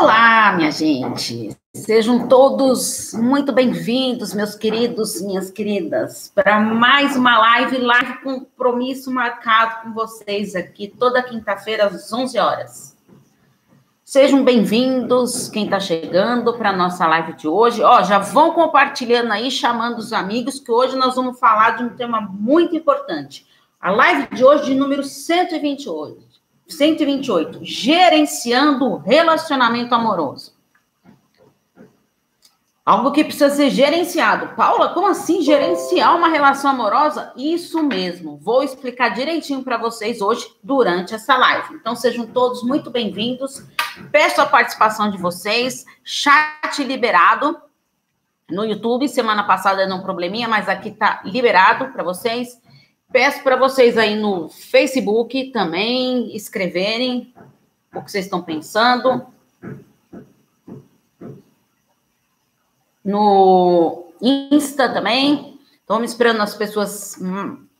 [0.00, 1.54] Olá, minha gente.
[1.76, 9.82] Sejam todos muito bem-vindos, meus queridos, minhas queridas, para mais uma live, live compromisso marcado
[9.82, 12.96] com vocês aqui toda quinta-feira às 11 horas.
[14.02, 17.82] Sejam bem-vindos, quem está chegando para nossa live de hoje.
[17.82, 21.90] Ó, já vão compartilhando aí, chamando os amigos, que hoje nós vamos falar de um
[21.90, 23.46] tema muito importante.
[23.78, 26.29] A live de hoje, de número 128.
[26.72, 27.60] 128.
[27.62, 30.58] Gerenciando o relacionamento amoroso.
[32.84, 34.56] Algo que precisa ser gerenciado.
[34.56, 37.32] Paula, como assim gerenciar uma relação amorosa?
[37.36, 38.38] Isso mesmo.
[38.38, 41.74] Vou explicar direitinho para vocês hoje durante essa live.
[41.74, 43.62] Então sejam todos muito bem-vindos.
[44.10, 45.84] Peço a participação de vocês.
[46.02, 47.60] Chat liberado
[48.50, 49.08] no YouTube.
[49.08, 52.60] Semana passada não um probleminha, mas aqui está liberado para vocês.
[53.12, 57.34] Peço para vocês aí no Facebook também escreverem
[57.92, 59.26] o que vocês estão pensando.
[63.04, 65.58] No Insta também.
[65.80, 67.18] Estamos esperando as pessoas,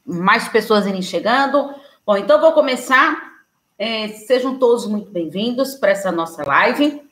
[0.04, 1.74] mais pessoas irem chegando.
[2.04, 3.30] Bom, então vou começar.
[3.78, 7.08] É, sejam todos muito bem-vindos para essa nossa live.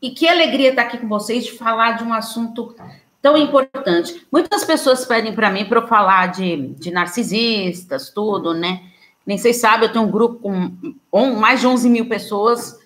[0.00, 2.74] E que alegria estar aqui com vocês de falar de um assunto
[3.22, 4.26] tão importante.
[4.30, 8.82] Muitas pessoas pedem para mim para eu falar de, de narcisistas, tudo, né?
[9.26, 10.72] Nem sei sabe, eu tenho um grupo com
[11.12, 12.78] on, mais de 11 mil pessoas.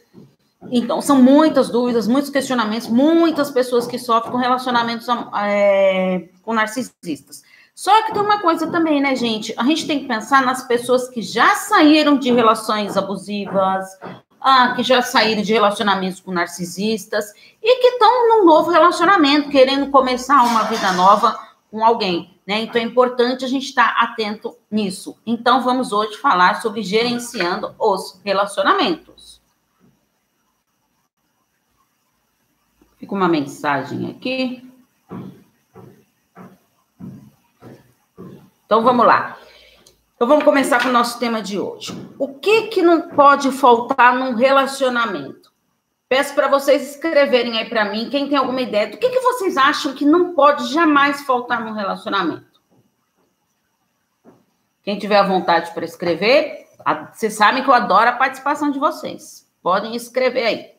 [0.70, 7.42] Então, são muitas dúvidas, muitos questionamentos, muitas pessoas que sofrem com relacionamentos é, com narcisistas.
[7.74, 9.52] Só que tem uma coisa também, né, gente?
[9.56, 13.84] A gente tem que pensar nas pessoas que já saíram de relações abusivas,
[14.46, 19.90] ah, que já saíram de relacionamentos com narcisistas e que estão num novo relacionamento, querendo
[19.90, 21.34] começar uma vida nova
[21.70, 22.38] com alguém.
[22.46, 22.60] Né?
[22.60, 25.16] Então é importante a gente estar atento nisso.
[25.24, 29.40] Então vamos hoje falar sobre gerenciando os relacionamentos.
[32.98, 34.70] Fica uma mensagem aqui.
[38.66, 39.38] Então vamos lá.
[40.14, 41.92] Então vamos começar com o nosso tema de hoje.
[42.18, 45.52] O que que não pode faltar num relacionamento?
[46.08, 49.56] Peço para vocês escreverem aí para mim, quem tem alguma ideia do que que vocês
[49.56, 52.60] acham que não pode jamais faltar num relacionamento.
[54.84, 56.68] Quem tiver a vontade para escrever,
[57.12, 59.50] vocês sabem que eu adoro a participação de vocês.
[59.62, 60.73] Podem escrever aí.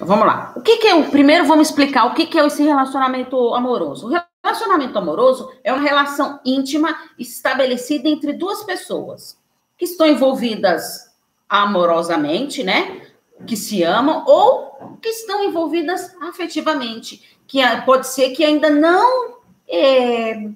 [0.00, 0.54] Então, vamos lá.
[0.56, 1.44] O que, que é o primeiro?
[1.44, 4.06] Vamos explicar o que, que é esse relacionamento amoroso.
[4.06, 9.38] O relacionamento amoroso é uma relação íntima estabelecida entre duas pessoas
[9.76, 11.10] que estão envolvidas
[11.46, 13.02] amorosamente, né?
[13.46, 19.36] Que se amam ou que estão envolvidas afetivamente, que pode ser que ainda não
[19.68, 20.48] é,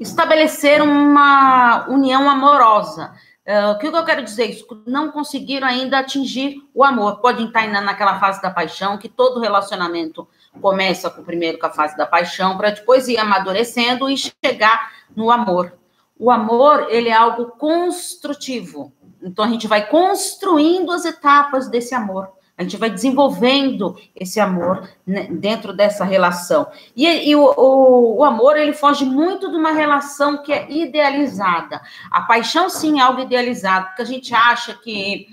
[0.00, 3.14] estabeleceram uma união amorosa
[3.46, 4.66] Uh, o que eu quero dizer isso?
[4.86, 7.20] Não conseguiram ainda atingir o amor.
[7.20, 10.28] Podem estar ainda naquela fase da paixão, que todo relacionamento
[10.60, 15.30] começa com primeiro com a fase da paixão, para depois ir amadurecendo e chegar no
[15.30, 15.74] amor.
[16.18, 18.92] O amor, ele é algo construtivo.
[19.22, 22.30] Então a gente vai construindo as etapas desse amor.
[22.60, 26.70] A gente vai desenvolvendo esse amor né, dentro dessa relação.
[26.94, 31.80] E, e o, o, o, amor, ele foge muito de uma relação que é idealizada.
[32.10, 35.28] A paixão, sim, é algo idealizado, porque a gente acha que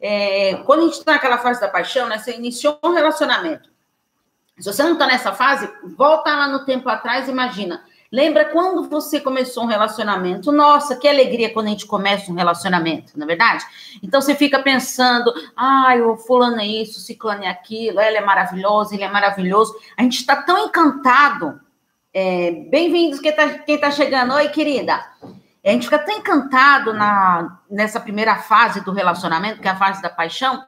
[0.00, 3.70] é, quando a gente está naquela fase da paixão, né, você iniciou um relacionamento.
[4.58, 9.18] Se você não está nessa fase, volta lá no tempo atrás, imagina Lembra quando você
[9.18, 10.52] começou um relacionamento?
[10.52, 13.64] Nossa, que alegria quando a gente começa um relacionamento, não é verdade?
[14.04, 18.94] Então você fica pensando, ai, o fulano é isso, ciclano é aquilo, ela é maravilhosa,
[18.94, 19.74] ele é maravilhoso.
[19.96, 21.60] A gente está tão encantado.
[22.12, 23.48] É, Bem-vindos quem está
[23.80, 24.34] tá chegando.
[24.34, 25.04] Oi, querida.
[25.64, 30.00] A gente fica tão encantado na, nessa primeira fase do relacionamento, que é a fase
[30.00, 30.64] da paixão,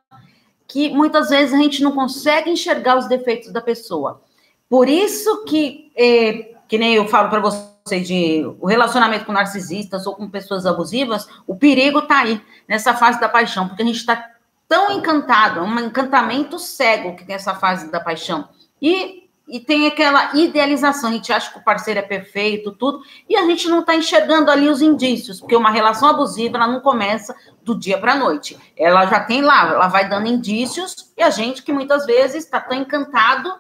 [0.67, 4.21] que muitas vezes a gente não consegue enxergar os defeitos da pessoa.
[4.69, 10.07] Por isso que é, que nem eu falo para vocês de o relacionamento com narcisistas
[10.07, 13.97] ou com pessoas abusivas, o perigo está aí, nessa fase da paixão, porque a gente
[13.97, 14.31] está
[14.69, 18.49] tão encantado, é um encantamento cego que tem essa fase da paixão.
[18.83, 23.37] E e tem aquela idealização, a gente acha que o parceiro é perfeito, tudo, e
[23.37, 27.35] a gente não está enxergando ali os indícios, porque uma relação abusiva ela não começa
[27.63, 28.59] do dia para a noite.
[28.77, 32.61] Ela já tem lá, ela vai dando indícios, e a gente que muitas vezes está
[32.61, 33.53] tão encantado,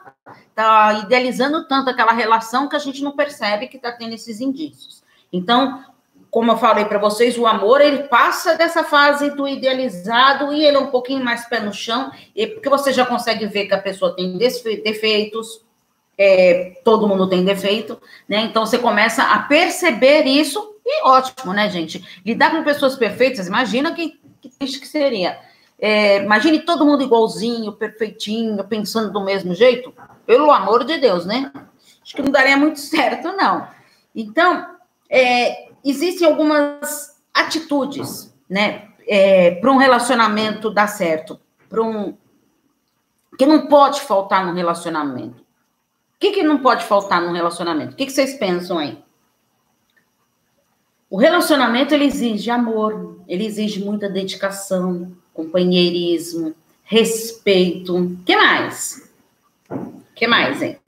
[0.48, 5.04] está idealizando tanto aquela relação que a gente não percebe que está tendo esses indícios.
[5.32, 5.84] Então,
[6.30, 10.76] como eu falei para vocês, o amor ele passa dessa fase do idealizado e ele
[10.76, 13.80] é um pouquinho mais pé no chão, e porque você já consegue ver que a
[13.80, 15.64] pessoa tem defeitos,
[16.18, 18.40] é, todo mundo tem defeito, né?
[18.40, 22.04] Então você começa a perceber isso e ótimo, né, gente?
[22.24, 25.38] Lidar com pessoas perfeitas, imagina que, que triste que seria.
[25.78, 29.92] É, imagine todo mundo igualzinho, perfeitinho, pensando do mesmo jeito.
[30.24, 31.52] Pelo amor de Deus, né?
[32.02, 33.69] Acho que não daria muito certo, não.
[34.14, 34.66] Então,
[35.10, 41.38] é, existem algumas atitudes, né, é, para um relacionamento dar certo,
[41.69, 42.16] para um
[43.38, 45.44] que não pode faltar no relacionamento.
[46.16, 47.92] O que, que não pode faltar no relacionamento?
[47.92, 48.98] O que, que vocês pensam aí?
[51.10, 58.16] O relacionamento ele exige amor, ele exige muita dedicação, companheirismo, respeito.
[58.24, 59.10] que mais?
[60.14, 60.78] que mais, hein?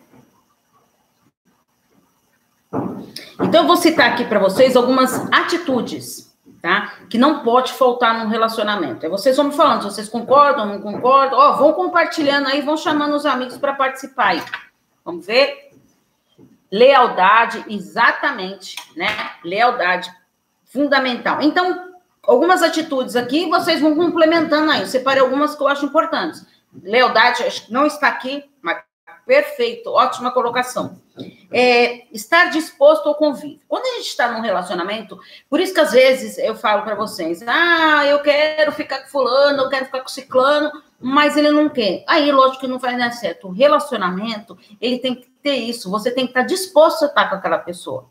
[3.41, 6.95] Então, eu vou citar aqui para vocês algumas atitudes, tá?
[7.09, 9.05] Que não pode faltar num relacionamento.
[9.05, 11.39] Aí vocês vão me falando se vocês concordam, não concordam.
[11.39, 14.43] Ó, vão compartilhando aí, vão chamando os amigos para participar aí.
[15.05, 15.71] Vamos ver?
[16.71, 19.09] Lealdade, exatamente, né?
[19.45, 20.11] Lealdade,
[20.65, 21.41] fundamental.
[21.41, 21.93] Então,
[22.23, 24.81] algumas atitudes aqui, vocês vão complementando aí.
[24.81, 26.47] Eu separei algumas que eu acho importantes.
[26.83, 28.48] Lealdade, não está aqui,
[29.29, 30.99] perfeito, ótima colocação.
[31.53, 33.61] É, estar disposto ao convívio.
[33.69, 35.19] Quando a gente está num relacionamento,
[35.51, 39.65] por isso que às vezes eu falo para vocês, ah, eu quero ficar com fulano,
[39.65, 42.05] eu quero ficar com ciclano, mas ele não quer.
[42.07, 43.49] Aí, lógico que não vai dar certo.
[43.49, 45.91] O relacionamento, ele tem que ter isso.
[45.91, 48.07] Você tem que estar disposto a estar com aquela pessoa.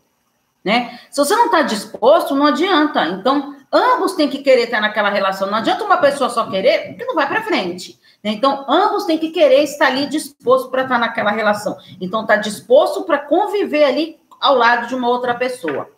[0.63, 0.99] Né?
[1.09, 3.03] Se você não está disposto, não adianta.
[3.05, 5.49] Então, ambos têm que querer estar naquela relação.
[5.49, 7.99] Não adianta uma pessoa só querer, porque não vai para frente.
[8.27, 8.33] Né?
[8.33, 11.77] Então, ambos têm que querer estar ali disposto para estar naquela relação.
[12.01, 15.89] Então, está disposto para conviver ali ao lado de uma outra pessoa.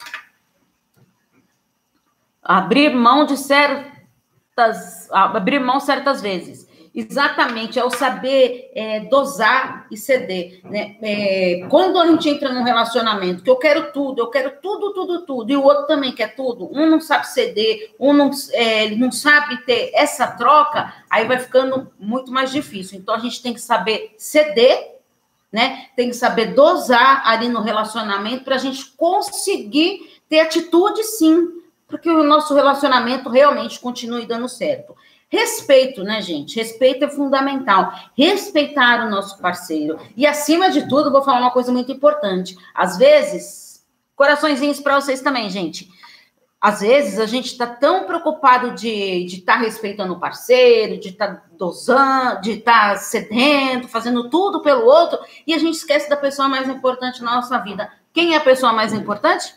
[2.44, 5.10] Abrir mão de certas.
[5.12, 6.69] Abrir mão certas vezes.
[6.94, 10.60] Exatamente, é o saber é, dosar e ceder.
[10.64, 10.98] Né?
[11.02, 15.26] É, quando a gente entra num relacionamento que eu quero tudo, eu quero tudo, tudo,
[15.26, 19.12] tudo, e o outro também quer tudo, um não sabe ceder, um não, é, não
[19.12, 22.98] sabe ter essa troca, aí vai ficando muito mais difícil.
[22.98, 24.96] Então a gente tem que saber ceder,
[25.52, 25.88] né?
[25.96, 32.10] Tem que saber dosar ali no relacionamento para a gente conseguir ter atitude sim, porque
[32.10, 34.96] o nosso relacionamento realmente continue dando certo.
[35.32, 36.56] Respeito, né, gente?
[36.56, 37.94] Respeito é fundamental.
[38.18, 40.00] Respeitar o nosso parceiro.
[40.18, 42.58] E, acima de tudo, vou falar uma coisa muito importante.
[42.74, 43.86] Às vezes,
[44.16, 45.88] coraçõezinhos para vocês também, gente.
[46.60, 51.28] Às vezes, a gente está tão preocupado de estar tá respeitando o parceiro, de estar
[51.28, 56.18] tá dosando, de estar tá cedendo, fazendo tudo pelo outro, e a gente esquece da
[56.18, 57.90] pessoa mais importante na nossa vida.
[58.12, 59.56] Quem é a pessoa mais importante?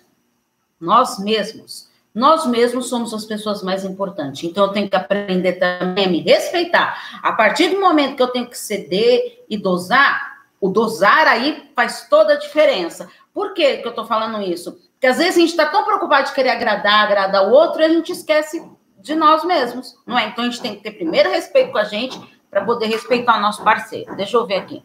[0.79, 1.91] Nós mesmos.
[2.15, 4.45] Nós mesmos somos as pessoas mais importantes.
[4.45, 7.21] Então, eu tenho que aprender também a me respeitar.
[7.23, 12.07] A partir do momento que eu tenho que ceder e dosar, o dosar aí faz
[12.09, 13.09] toda a diferença.
[13.33, 14.73] Por que, que eu estou falando isso?
[14.93, 17.85] Porque às vezes a gente está tão preocupado de querer agradar, agradar o outro, e
[17.85, 18.63] a gente esquece
[19.01, 20.27] de nós mesmos, não é?
[20.27, 22.21] Então, a gente tem que ter primeiro respeito com a gente
[22.51, 24.15] para poder respeitar o nosso parceiro.
[24.15, 24.85] Deixa eu ver aqui.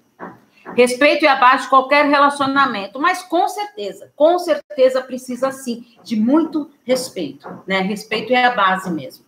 [0.78, 6.16] Respeito é a base de qualquer relacionamento, mas com certeza, com certeza precisa sim de
[6.16, 7.80] muito respeito, né?
[7.80, 9.26] Respeito é a base mesmo.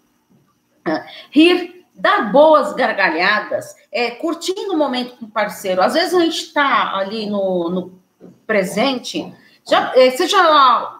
[0.85, 5.81] Ah, rir, dar boas gargalhadas, é, curtindo o momento com o parceiro.
[5.81, 7.99] Às vezes a gente está ali no, no,
[8.45, 9.33] presente,
[9.67, 10.99] já, é, você já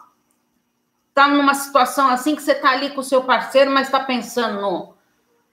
[1.10, 4.60] está numa situação assim que você está ali com o seu parceiro, mas está pensando
[4.60, 4.96] no,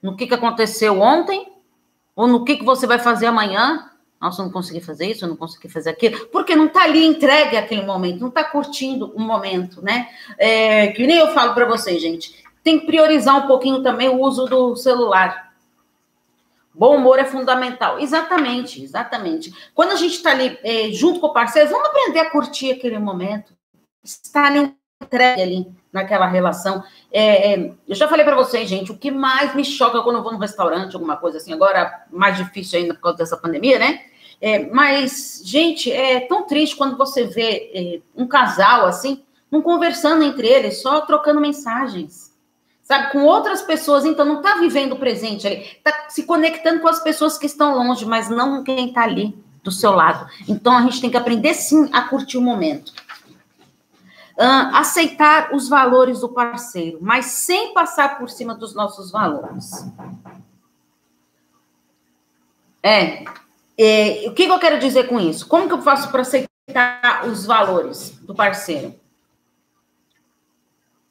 [0.01, 1.53] no que, que aconteceu ontem,
[2.15, 5.29] ou no que, que você vai fazer amanhã, nossa, eu não consegui fazer isso, eu
[5.29, 9.21] não consegui fazer aquilo, porque não está ali entregue aquele momento, não está curtindo o
[9.21, 10.09] momento, né?
[10.39, 14.21] É, que nem eu falo para vocês, gente, tem que priorizar um pouquinho também o
[14.21, 15.47] uso do celular.
[16.75, 17.99] Bom humor é fundamental.
[17.99, 19.55] Exatamente, exatamente.
[19.75, 22.99] Quando a gente está ali é, junto com o parceiro, vamos aprender a curtir aquele
[22.99, 23.57] momento.
[24.05, 26.83] Estar ali entregue ali naquela relação.
[27.13, 30.23] É, é, eu já falei para vocês, gente, o que mais me choca quando eu
[30.23, 34.01] vou num restaurante, alguma coisa assim, agora mais difícil ainda por causa dessa pandemia, né?
[34.41, 40.23] É, mas, gente, é tão triste quando você vê é, um casal assim, não conversando
[40.23, 42.35] entre eles, só trocando mensagens.
[42.83, 46.87] Sabe, com outras pessoas, então não está vivendo o presente ali, está se conectando com
[46.87, 50.31] as pessoas que estão longe, mas não quem está ali do seu lado.
[50.47, 52.93] Então a gente tem que aprender sim a curtir o momento.
[54.37, 59.87] Uh, aceitar os valores do parceiro, mas sem passar por cima dos nossos valores.
[62.83, 63.25] É,
[63.79, 65.49] é o que, que eu quero dizer com isso?
[65.49, 68.95] Como que eu faço para aceitar os valores do parceiro?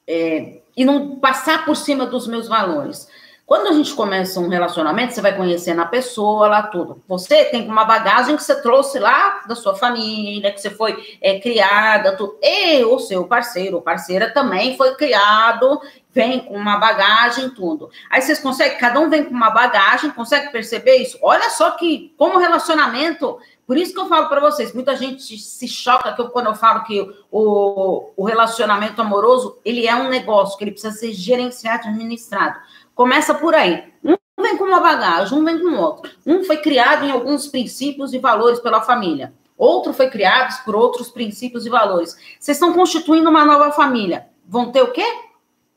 [0.06, 3.08] É, e não passar por cima dos meus valores.
[3.46, 7.00] Quando a gente começa um relacionamento, você vai conhecendo a pessoa lá, tudo.
[7.06, 11.38] Você tem uma bagagem que você trouxe lá da sua família, que você foi é,
[11.38, 12.36] criada, tudo.
[12.42, 15.80] E o seu parceiro ou parceira também foi criado,
[16.12, 17.88] vem com uma bagagem, tudo.
[18.10, 21.16] Aí vocês conseguem, cada um vem com uma bagagem, consegue perceber isso?
[21.22, 25.66] Olha só que, como relacionamento por isso que eu falo para vocês, muita gente se
[25.66, 27.00] choca que eu, quando eu falo que
[27.32, 32.60] o, o relacionamento amoroso, ele é um negócio, que ele precisa ser gerenciado, administrado.
[32.96, 33.92] Começa por aí.
[34.02, 36.10] Um vem com uma bagagem, um vem com outro.
[36.26, 39.34] Um foi criado em alguns princípios e valores pela família.
[39.56, 42.16] Outro foi criado por outros princípios e valores.
[42.40, 44.28] Vocês estão constituindo uma nova família.
[44.48, 45.04] Vão ter o quê?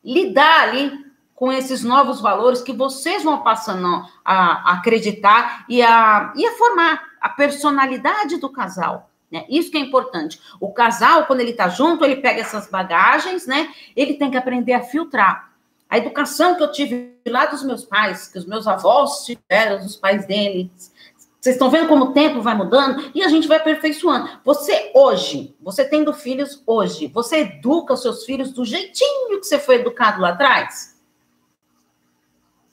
[0.01, 0.93] Lidar ali
[1.35, 7.03] com esses novos valores que vocês vão passando a, acreditar e a, e a formar
[7.19, 9.09] a personalidade do casal.
[9.29, 9.45] Né?
[9.49, 10.39] Isso que é importante.
[10.57, 13.69] O casal, quando ele está junto, ele pega essas bagagens, né?
[13.93, 15.48] Ele tem que aprender a filtrar.
[15.89, 19.95] A educação que eu tive lá dos meus pais, que os meus avós tiveram, os
[19.95, 20.93] pais deles.
[21.41, 24.29] Vocês estão vendo como o tempo vai mudando e a gente vai aperfeiçoando.
[24.45, 29.57] Você hoje, você tendo filhos hoje, você educa os seus filhos do jeitinho que você
[29.57, 30.99] foi educado lá atrás?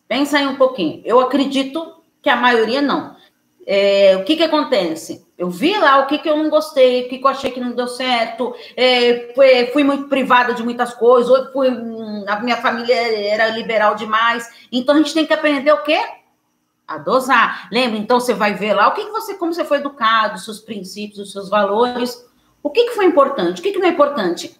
[0.06, 1.00] Pensa aí um pouquinho.
[1.04, 3.16] Eu acredito que a maioria não.
[3.66, 5.25] É, o que que acontece?
[5.38, 7.60] Eu vi lá o que, que eu não gostei, o que, que eu achei que
[7.60, 11.68] não deu certo, é, fui, fui, muito privada de muitas coisas, ou fui,
[12.26, 14.48] a minha família era liberal demais.
[14.72, 16.00] Então a gente tem que aprender o quê?
[16.88, 17.68] A dosar.
[17.70, 17.98] Lembra?
[17.98, 20.60] Então você vai ver lá o que, que você, como você foi educado, os seus
[20.60, 22.24] princípios, os seus valores.
[22.62, 24.58] O que, que foi importante, o que, que não é importante?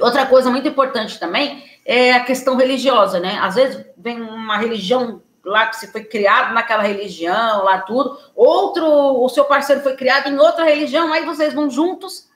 [0.00, 3.38] Outra coisa muito importante também é a questão religiosa, né?
[3.40, 8.18] Às vezes vem uma religião lá que você foi criado naquela religião, lá tudo.
[8.34, 12.28] Outro, o seu parceiro foi criado em outra religião, aí vocês vão juntos.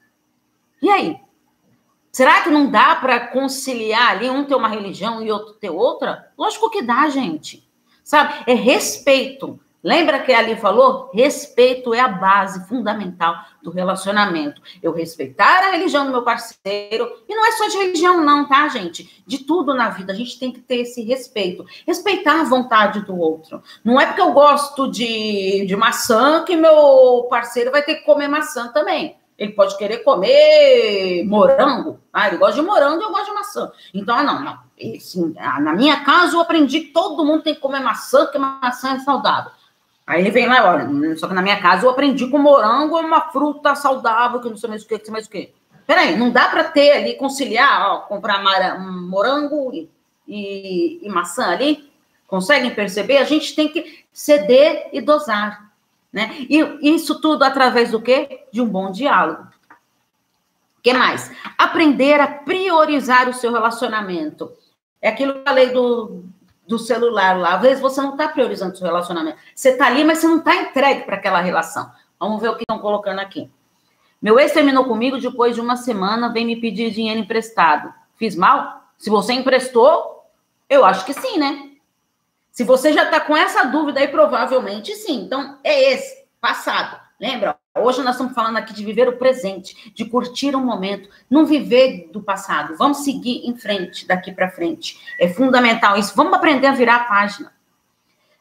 [0.82, 1.16] E aí?
[2.10, 6.32] Será que não dá para conciliar ali um ter uma religião e outro ter outra?
[6.36, 7.68] Lógico que dá, gente.
[8.02, 8.34] Sabe?
[8.46, 9.60] É respeito.
[9.86, 11.12] Lembra que ali falou?
[11.14, 14.60] Respeito é a base fundamental do relacionamento.
[14.82, 18.66] Eu respeitar a religião do meu parceiro, e não é só de religião, não, tá,
[18.66, 19.22] gente?
[19.24, 21.64] De tudo na vida, a gente tem que ter esse respeito.
[21.86, 23.62] Respeitar a vontade do outro.
[23.84, 28.26] Não é porque eu gosto de, de maçã que meu parceiro vai ter que comer
[28.26, 29.16] maçã também.
[29.38, 32.00] Ele pode querer comer morango.
[32.12, 33.70] Ah, ele gosta de morango e eu gosto de maçã.
[33.94, 34.58] Então, não, não.
[34.76, 35.24] Esse,
[35.60, 38.98] na minha casa, eu aprendi que todo mundo tem que comer maçã, porque maçã é
[38.98, 39.52] saudável.
[40.06, 43.00] Aí ele vem lá, olha, só que na minha casa eu aprendi o morango é
[43.00, 45.52] uma fruta saudável, que não sei mais o que, que mais o que.
[45.84, 49.88] Peraí, não dá para ter ali, conciliar, ó, comprar mara, um morango e,
[50.28, 51.90] e, e, maçã ali?
[52.26, 53.18] Conseguem perceber?
[53.18, 55.72] A gente tem que ceder e dosar,
[56.12, 56.36] né?
[56.48, 58.44] E isso tudo através do quê?
[58.52, 59.42] De um bom diálogo.
[60.78, 61.32] O que mais?
[61.58, 64.52] Aprender a priorizar o seu relacionamento.
[65.02, 66.24] É aquilo que eu falei do,
[66.66, 67.54] do celular lá.
[67.54, 69.38] Às vezes você não está priorizando o seu relacionamento.
[69.54, 71.90] Você está ali, mas você não está entregue para aquela relação.
[72.18, 73.50] Vamos ver o que estão colocando aqui.
[74.20, 77.92] Meu ex terminou comigo depois de uma semana, vem me pedir dinheiro emprestado.
[78.16, 78.90] Fiz mal?
[78.96, 80.24] Se você emprestou,
[80.68, 81.70] eu acho que sim, né?
[82.50, 85.20] Se você já está com essa dúvida aí, provavelmente sim.
[85.20, 86.98] Então, é esse, passado.
[87.20, 87.58] Lembra?
[87.76, 92.08] Hoje nós estamos falando aqui de viver o presente, de curtir o momento, não viver
[92.10, 92.74] do passado.
[92.76, 94.98] Vamos seguir em frente, daqui para frente.
[95.20, 96.14] É fundamental isso.
[96.16, 97.52] Vamos aprender a virar a página.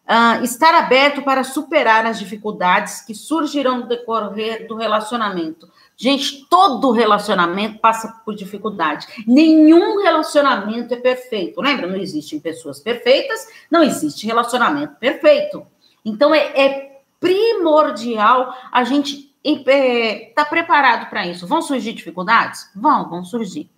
[0.08, 5.68] Uh, estar aberto para superar as dificuldades que surgirão no decorrer do relacionamento.
[5.98, 9.08] Gente, todo relacionamento passa por dificuldade.
[9.26, 11.60] Nenhum relacionamento é perfeito.
[11.60, 11.88] Lembra?
[11.88, 15.66] Não existem pessoas perfeitas, não existe relacionamento perfeito.
[16.06, 21.46] Então, é, é primordial a gente estar é, tá preparado para isso.
[21.46, 22.70] Vão surgir dificuldades?
[22.76, 23.70] Vão, vão surgir.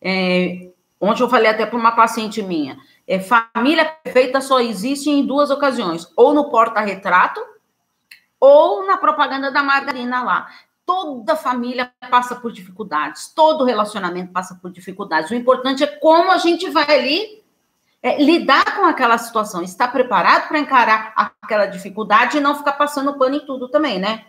[0.00, 0.70] É,
[1.00, 5.50] ontem eu falei até para uma paciente minha, é, família perfeita só existe em duas
[5.50, 7.40] ocasiões, ou no porta-retrato,
[8.38, 10.48] ou na propaganda da margarina lá.
[10.86, 15.30] Toda família passa por dificuldades, todo relacionamento passa por dificuldades.
[15.30, 17.42] O importante é como a gente vai ali
[18.02, 23.18] é, lidar com aquela situação, estar preparado para encarar aquela dificuldade e não ficar passando
[23.18, 24.26] pano em tudo também, né?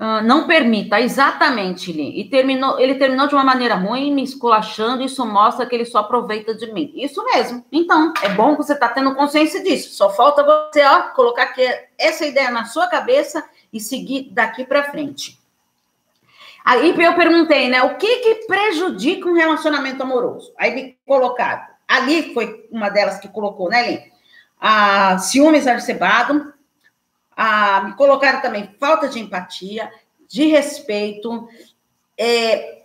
[0.00, 2.20] Uh, não permita, exatamente, Li.
[2.20, 5.98] E terminou, ele terminou de uma maneira ruim, me esculachando, isso mostra que ele só
[5.98, 6.92] aproveita de mim.
[6.94, 7.64] Isso mesmo.
[7.72, 9.94] Então, é bom que você está tendo consciência disso.
[9.94, 11.62] Só falta você ó, colocar aqui
[11.98, 15.36] essa ideia na sua cabeça e seguir daqui para frente.
[16.64, 17.82] Aí eu perguntei, né?
[17.82, 20.52] O que, que prejudica um relacionamento amoroso?
[20.56, 24.02] Aí me colocaram Ali foi uma delas que colocou, né, Lê?
[24.60, 26.52] A ciúme exacerbado.
[27.40, 29.88] A, me colocaram também falta de empatia,
[30.28, 31.48] de respeito.
[32.18, 32.82] É,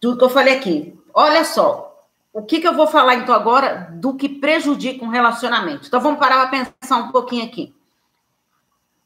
[0.00, 0.98] tudo que eu falei aqui.
[1.14, 5.86] Olha só, o que, que eu vou falar então agora do que prejudica um relacionamento?
[5.86, 7.72] Então vamos parar para pensar um pouquinho aqui.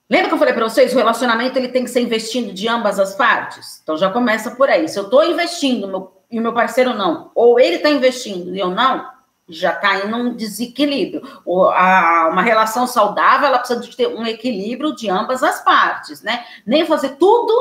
[0.09, 2.99] Lembra que eu falei para vocês, o relacionamento ele tem que ser investindo de ambas
[2.99, 3.81] as partes?
[3.83, 4.89] Então já começa por aí.
[4.89, 8.59] Se eu estou investindo meu, e o meu parceiro não, ou ele está investindo e
[8.59, 9.07] eu não,
[9.49, 11.23] já está em um desequilíbrio.
[11.45, 16.23] O, a, uma relação saudável, ela precisa de ter um equilíbrio de ambas as partes,
[16.23, 16.45] né?
[16.67, 17.53] Nem fazer tudo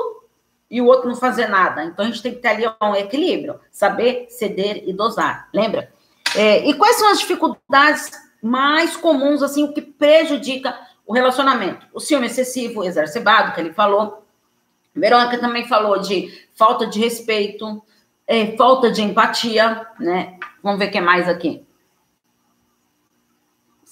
[0.69, 1.83] e o outro não fazer nada.
[1.83, 5.47] Então a gente tem que ter ali um equilíbrio, saber ceder e dosar.
[5.53, 5.91] Lembra?
[6.35, 8.11] É, e quais são as dificuldades
[8.41, 11.85] mais comuns, assim, o que prejudica o relacionamento.
[11.93, 14.23] O ciúme excessivo, exacerbado, que ele falou.
[14.93, 17.83] Verônica também falou de falta de respeito,
[18.27, 20.37] é, falta de empatia, né?
[20.63, 21.64] Vamos ver o que mais aqui.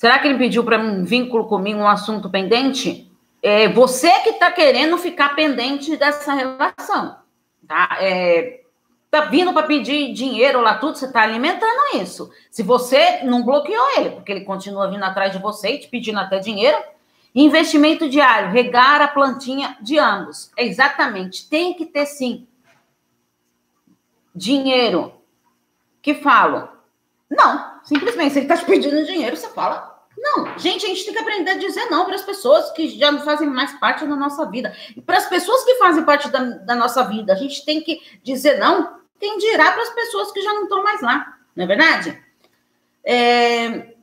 [0.03, 3.09] Será que ele pediu para um vínculo comigo, um assunto pendente?
[3.41, 7.15] É você que está querendo ficar pendente dessa relação,
[7.65, 7.87] tá?
[8.01, 8.63] É,
[9.09, 12.29] tá vindo para pedir dinheiro lá tudo, você está alimentando isso.
[12.51, 16.19] Se você não bloqueou ele, porque ele continua vindo atrás de você e te pedindo
[16.19, 16.77] até dinheiro,
[17.33, 20.51] Investimento diário, regar a plantinha de ambos.
[20.57, 22.45] Exatamente, tem que ter sim.
[24.35, 25.13] Dinheiro.
[26.01, 26.67] Que falo?
[27.31, 29.92] Não, simplesmente, se ele está te pedindo dinheiro, você fala.
[30.23, 33.11] Não, gente, a gente tem que aprender a dizer não para as pessoas que já
[33.11, 34.73] não fazem mais parte da nossa vida.
[34.95, 38.01] E para as pessoas que fazem parte da, da nossa vida, a gente tem que
[38.23, 41.67] dizer não, quem dirá para as pessoas que já não estão mais lá, não é
[41.67, 42.23] verdade?
[43.03, 43.93] É,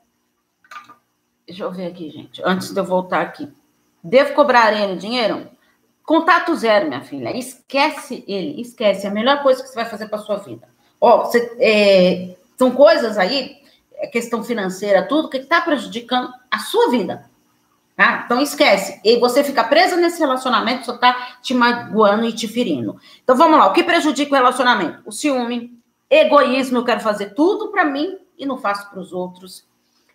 [1.51, 3.53] Deixa eu ver aqui, gente, antes de eu voltar aqui.
[4.05, 5.49] Devo cobrar ele dinheiro?
[6.05, 7.37] Contato zero, minha filha.
[7.37, 9.05] Esquece ele, esquece.
[9.05, 10.69] É a melhor coisa que você vai fazer para sua vida.
[11.01, 13.60] Ó, é, são coisas aí,
[14.07, 17.31] questão financeira, tudo, que está prejudicando a sua vida.
[17.97, 18.23] Tá?
[18.25, 19.01] Então esquece.
[19.05, 22.99] E você fica presa nesse relacionamento, só está te magoando e te ferindo.
[23.23, 23.67] Então vamos lá.
[23.67, 25.03] O que prejudica o relacionamento?
[25.05, 25.79] O ciúme,
[26.09, 29.69] egoísmo, eu quero fazer tudo para mim e não faço para os outros.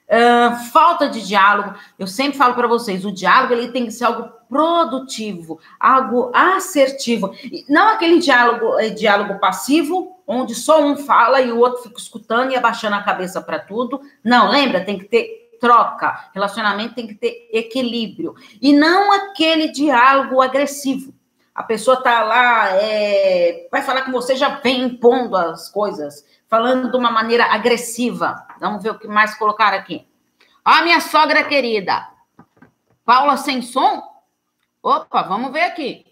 [0.10, 1.76] Uh, falta de diálogo.
[1.98, 7.34] Eu sempre falo para vocês, o diálogo ele tem que ser algo produtivo, algo assertivo,
[7.68, 12.52] não aquele diálogo, é, diálogo passivo, onde só um fala e o outro fica escutando
[12.52, 14.02] e abaixando a cabeça para tudo.
[14.24, 16.30] Não, lembra, tem que ter troca.
[16.34, 21.14] Relacionamento tem que ter equilíbrio e não aquele diálogo agressivo.
[21.54, 26.92] A pessoa tá lá, é, vai falar com você, já vem impondo as coisas falando
[26.92, 28.46] de uma maneira agressiva.
[28.60, 30.06] Vamos ver o que mais colocaram aqui.
[30.64, 32.08] A minha sogra querida.
[33.06, 34.04] Paula sem som?
[34.86, 36.06] Opa, vamos ver aqui.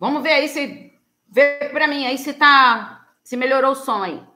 [0.00, 4.26] Vamos ver aí se vê para mim aí se tá se melhorou o som aí.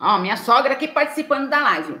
[0.00, 2.00] Ó, minha sogra aqui participando da live.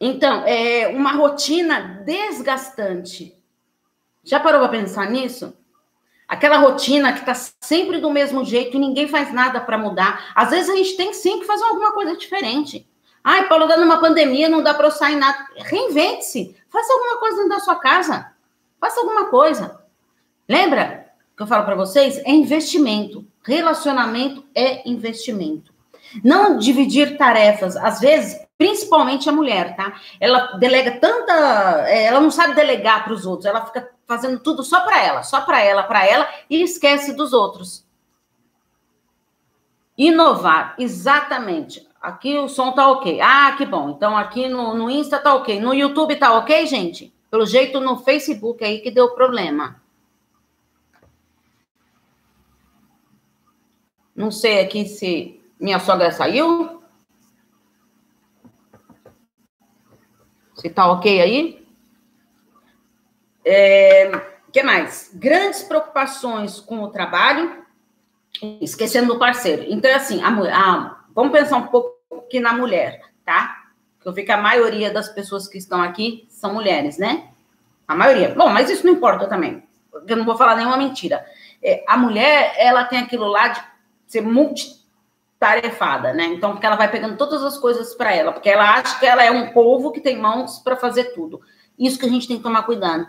[0.00, 3.36] Então, é uma rotina desgastante.
[4.22, 5.59] Já parou para pensar nisso?
[6.30, 10.30] Aquela rotina que está sempre do mesmo jeito e ninguém faz nada para mudar.
[10.32, 12.88] Às vezes a gente tem sim que fazer alguma coisa diferente.
[13.24, 15.44] Ai, Paulo, dando uma pandemia, não dá para eu sair nada.
[15.56, 16.54] Reinvente-se.
[16.68, 18.30] Faça alguma coisa dentro da sua casa.
[18.80, 19.80] Faça alguma coisa.
[20.48, 22.18] Lembra que eu falo para vocês?
[22.18, 23.26] É investimento.
[23.42, 25.74] Relacionamento é investimento.
[26.22, 27.76] Não dividir tarefas.
[27.76, 30.00] Às vezes, principalmente a mulher, tá?
[30.20, 34.64] Ela delega tanta, é, ela não sabe delegar para os outros, ela fica fazendo tudo
[34.64, 37.86] só para ela, só para ela, para ela e esquece dos outros.
[39.96, 41.88] Inovar, exatamente.
[42.02, 43.20] Aqui o som tá ok.
[43.20, 43.90] Ah, que bom.
[43.90, 45.60] Então aqui no, no Insta tá ok.
[45.60, 47.14] No YouTube tá ok, gente?
[47.30, 49.80] Pelo jeito no Facebook aí que deu problema.
[54.16, 56.82] Não sei aqui se minha sogra saiu.
[60.56, 61.59] Se tá ok aí?
[63.44, 64.10] É,
[64.52, 65.10] que mais?
[65.14, 67.64] Grandes preocupações com o trabalho,
[68.60, 69.64] esquecendo do parceiro.
[69.68, 73.64] Então, assim, a, a, vamos pensar um pouco aqui na mulher, tá?
[74.04, 77.28] Eu vi que a maioria das pessoas que estão aqui são mulheres, né?
[77.86, 78.34] A maioria.
[78.34, 79.62] Bom, mas isso não importa também.
[80.06, 81.24] Eu não vou falar nenhuma mentira.
[81.62, 83.62] É, a mulher, ela tem aquilo lá de
[84.06, 84.80] ser multi
[85.38, 86.24] tarefada, né?
[86.26, 89.24] Então, porque ela vai pegando todas as coisas para ela, porque ela acha que ela
[89.24, 91.40] é um povo que tem mãos para fazer tudo.
[91.78, 93.08] Isso que a gente tem que tomar cuidado.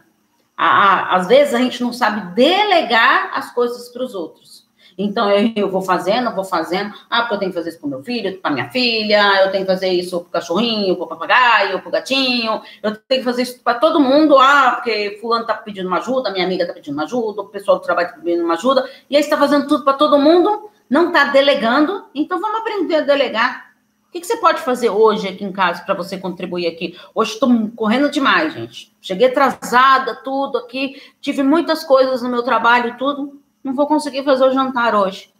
[0.64, 4.62] Às vezes a gente não sabe delegar as coisas para os outros.
[4.98, 6.94] Então eu, eu, vou fazendo, eu vou fazendo.
[7.10, 9.66] Ah, porque eu tenho que fazer isso para meu filho, para minha filha, eu tenho
[9.66, 13.26] que fazer isso para o cachorrinho, para o papagaio, para o gatinho, eu tenho que
[13.26, 14.38] fazer isso para todo mundo.
[14.38, 17.78] Ah, porque fulano está pedindo uma ajuda, minha amiga está pedindo uma ajuda, o pessoal
[17.78, 21.08] do trabalho está pedindo uma ajuda, e aí está fazendo tudo para todo mundo não
[21.08, 23.71] está delegando, então vamos aprender a delegar.
[24.12, 27.00] O que, que você pode fazer hoje aqui em casa para você contribuir aqui?
[27.16, 28.94] Hoje estou correndo demais, gente.
[29.00, 31.02] Cheguei atrasada, tudo aqui.
[31.22, 33.40] Tive muitas coisas no meu trabalho, tudo.
[33.64, 35.34] Não vou conseguir fazer o jantar hoje.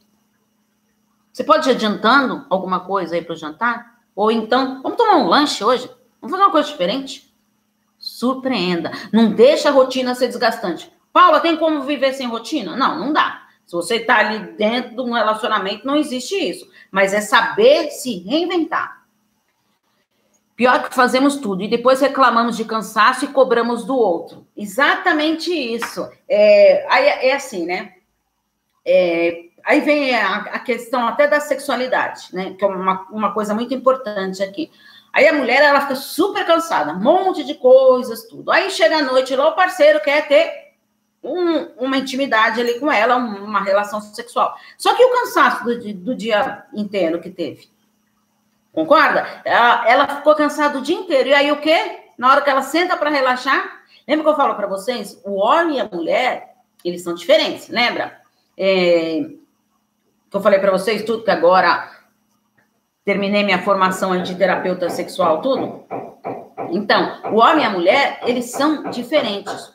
[1.34, 4.00] Você pode ir adiantando alguma coisa aí para o jantar?
[4.16, 5.92] Ou então, vamos tomar um lanche hoje?
[6.22, 7.30] Vamos fazer uma coisa diferente?
[8.00, 8.94] Surpreenda.
[9.12, 10.90] Não deixa a rotina ser desgastante.
[11.12, 12.78] Paula, tem como viver sem rotina?
[12.78, 13.41] Não, não dá.
[13.72, 16.70] Se você está ali dentro de um relacionamento, não existe isso.
[16.92, 19.06] Mas é saber se reinventar.
[20.58, 24.46] Pior que fazemos tudo e depois reclamamos de cansaço e cobramos do outro.
[24.58, 26.06] Exatamente isso.
[26.28, 27.94] É, aí é assim, né?
[28.86, 32.54] É, aí vem a, a, questão até da sexualidade, né?
[32.60, 34.70] Que é uma, uma coisa muito importante aqui.
[35.14, 38.52] Aí a mulher, ela fica super cansada, um monte de coisas, tudo.
[38.52, 40.61] Aí chega a noite lá, o parceiro quer ter
[41.24, 44.56] um, uma intimidade ali com ela, uma relação sexual.
[44.78, 47.70] Só que o cansaço do, do dia inteiro que teve.
[48.74, 49.42] Concorda?
[49.44, 51.30] Ela, ela ficou cansada o dia inteiro.
[51.30, 52.00] E aí o quê?
[52.18, 55.22] Na hora que ela senta para relaxar, lembra que eu falo para vocês?
[55.26, 58.20] O homem e a mulher, eles são diferentes, lembra?
[58.58, 59.26] É,
[60.30, 61.90] que eu falei para vocês tudo que agora
[63.04, 65.84] terminei minha formação de terapeuta sexual, tudo.
[66.72, 69.72] Então, o homem e a mulher, eles são diferentes.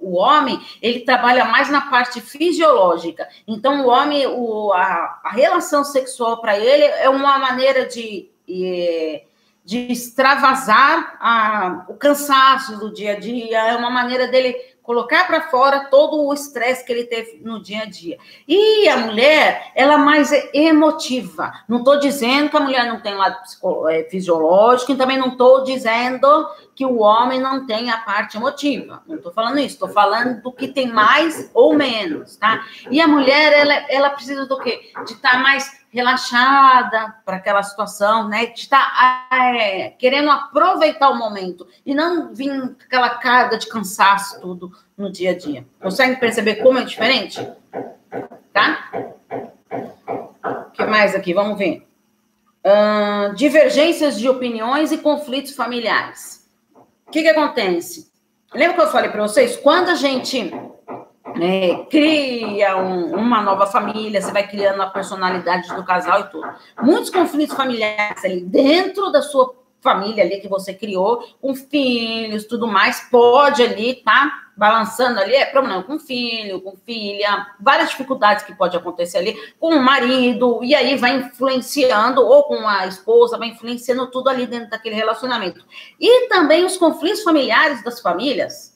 [0.00, 3.28] O, o homem, ele trabalha mais na parte fisiológica.
[3.46, 8.30] Então, o homem, o, a, a relação sexual para ele é uma maneira de,
[9.64, 14.54] de extravasar a, o cansaço do dia a dia, é uma maneira dele
[14.84, 18.18] colocar para fora todo o estresse que ele teve no dia a dia.
[18.46, 21.52] E a mulher, ela é mais emotiva.
[21.66, 23.36] Não estou dizendo que a mulher não tem lado
[23.88, 26.28] é, fisiológico, e também não estou dizendo
[26.76, 29.02] que o homem não tem a parte emotiva.
[29.06, 32.62] Não estou falando isso, estou falando do que tem mais ou menos, tá?
[32.90, 34.92] E a mulher, ela, ela precisa do quê?
[35.06, 38.46] De estar tá mais relaxada para aquela situação, né?
[38.46, 42.50] De estar tá, é, querendo aproveitar o momento e não vir
[42.84, 45.64] aquela carga de cansaço tudo no dia a dia.
[45.80, 47.48] Consegue perceber como é diferente?
[48.52, 48.90] Tá?
[50.42, 51.32] O que mais aqui?
[51.32, 51.86] Vamos ver.
[52.64, 56.50] Uh, divergências de opiniões e conflitos familiares.
[57.06, 58.10] O que, que acontece?
[58.52, 59.56] Lembra que eu falei para vocês?
[59.56, 60.52] Quando a gente
[61.40, 66.46] é, cria um, uma nova família, você vai criando a personalidade do casal e tudo.
[66.80, 72.66] Muitos conflitos familiares ali dentro da sua família ali que você criou, com filhos, tudo
[72.66, 74.32] mais, pode ali, tá?
[74.56, 79.74] Balançando ali, é problema com filho, com filha, várias dificuldades que pode acontecer ali, com
[79.74, 84.70] o marido, e aí vai influenciando, ou com a esposa, vai influenciando tudo ali dentro
[84.70, 85.64] daquele relacionamento.
[86.00, 88.73] E também os conflitos familiares das famílias,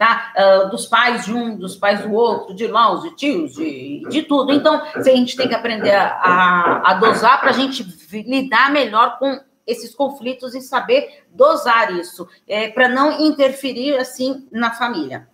[0.00, 0.32] tá?
[0.34, 4.22] Uh, dos pais de um, dos pais do outro, de irmãos, de tios, de, de
[4.22, 4.50] tudo.
[4.50, 9.38] Então, a gente tem que aprender a, a dosar para a gente lidar melhor com
[9.66, 15.28] esses conflitos e saber dosar isso, é, para não interferir assim na família.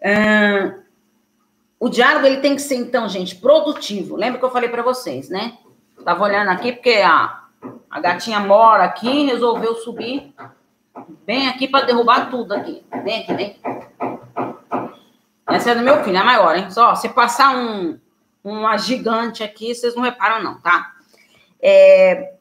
[0.00, 0.80] Uh,
[1.80, 4.14] o diálogo ele tem que ser, então, gente, produtivo.
[4.14, 5.58] Lembra que eu falei para vocês, né?
[5.98, 7.46] Estava olhando aqui porque a,
[7.90, 10.32] a gatinha mora aqui, resolveu subir
[11.26, 12.84] Vem aqui para derrubar tudo aqui.
[13.02, 13.60] Vem aqui, vem.
[15.48, 16.70] Essa é do meu filho, é maior, hein?
[16.70, 17.98] Só, se passar um,
[18.42, 20.92] uma gigante aqui, vocês não reparam, não, tá?
[21.60, 22.34] É...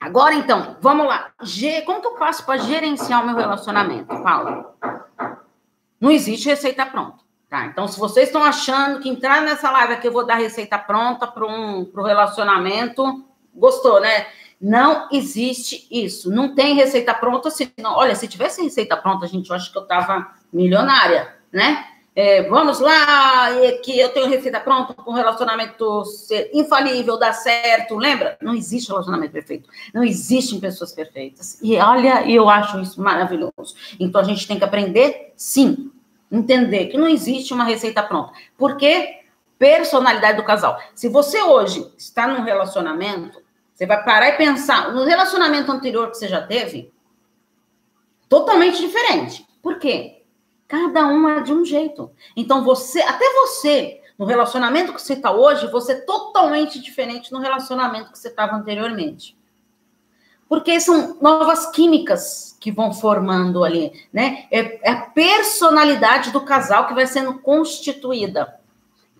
[0.00, 1.30] Agora, então, vamos lá.
[1.86, 4.74] Como que eu faço para gerenciar o meu relacionamento, Paulo?
[5.98, 7.18] Não existe receita pronta,
[7.48, 7.66] tá?
[7.66, 11.26] Então, se vocês estão achando que entrar nessa live aqui eu vou dar receita pronta
[11.26, 14.26] para um pro relacionamento, gostou, né?
[14.64, 16.30] Não existe isso.
[16.30, 17.50] Não tem receita pronta.
[17.50, 21.84] Se, não, olha, se tivesse receita pronta, gente, eu acho que eu estava milionária, né?
[22.16, 23.48] É, vamos lá,
[23.82, 26.02] que eu tenho receita pronta com relacionamento
[26.54, 27.94] infalível, dar certo.
[27.96, 28.38] Lembra?
[28.40, 29.68] Não existe relacionamento perfeito.
[29.92, 31.58] Não existem pessoas perfeitas.
[31.62, 33.74] E olha, eu acho isso maravilhoso.
[34.00, 35.92] Então a gente tem que aprender, sim,
[36.32, 38.32] entender que não existe uma receita pronta.
[38.56, 39.20] Porque
[39.58, 40.80] personalidade do casal.
[40.94, 43.43] Se você hoje está num relacionamento,
[43.74, 46.92] você vai parar e pensar no relacionamento anterior que você já teve,
[48.28, 49.44] totalmente diferente.
[49.60, 50.22] Por quê?
[50.68, 52.10] Cada um é de um jeito.
[52.36, 57.40] Então você, até você, no relacionamento que você está hoje, você é totalmente diferente no
[57.40, 59.36] relacionamento que você estava anteriormente.
[60.48, 64.46] Porque são novas químicas que vão formando ali, né?
[64.50, 68.60] É, é a personalidade do casal que vai sendo constituída.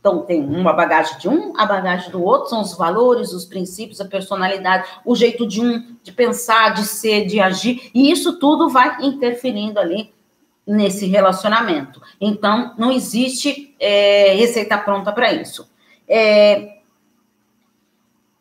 [0.04, 4.02] Então, tem uma bagagem de um, a bagagem do outro, são os valores, os princípios,
[4.02, 8.68] a personalidade, o jeito de um de pensar, de ser, de agir, e isso tudo
[8.68, 10.12] vai interferindo ali
[10.66, 12.02] nesse relacionamento.
[12.20, 15.70] Então, não existe é, receita pronta para isso.
[16.06, 16.74] É,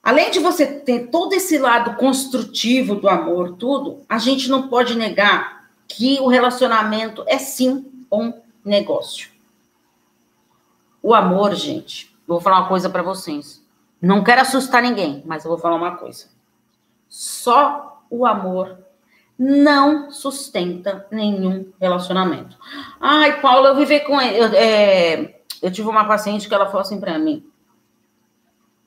[0.04, 4.97] Além de você ter todo esse lado construtivo do amor, tudo, a gente não pode
[4.97, 8.34] negar que o relacionamento é sim um
[8.65, 9.33] negócio.
[11.04, 13.62] O amor, gente, vou falar uma coisa para vocês.
[14.02, 16.28] Não quero assustar ninguém, mas eu vou falar uma coisa.
[17.10, 18.78] Só o amor
[19.38, 22.58] não sustenta nenhum relacionamento.
[23.02, 24.38] Ai, Paula, eu vivi com ele.
[24.38, 27.46] Eu, é, eu tive uma paciente que ela falou assim para mim: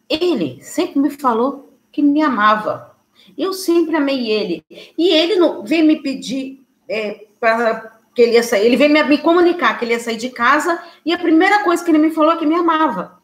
[0.08, 2.96] ele sempre me falou que me amava.
[3.36, 4.64] Eu sempre amei ele.
[4.96, 8.64] E ele não, veio me pedir é, para que ele ia sair.
[8.64, 11.84] Ele veio me, me, comunicar que ele ia sair de casa e a primeira coisa
[11.84, 13.20] que ele me falou é que me amava.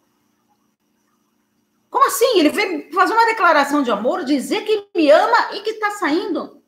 [1.88, 2.38] Como assim?
[2.38, 6.62] Ele veio fazer uma declaração de amor, dizer que me ama e que está saindo.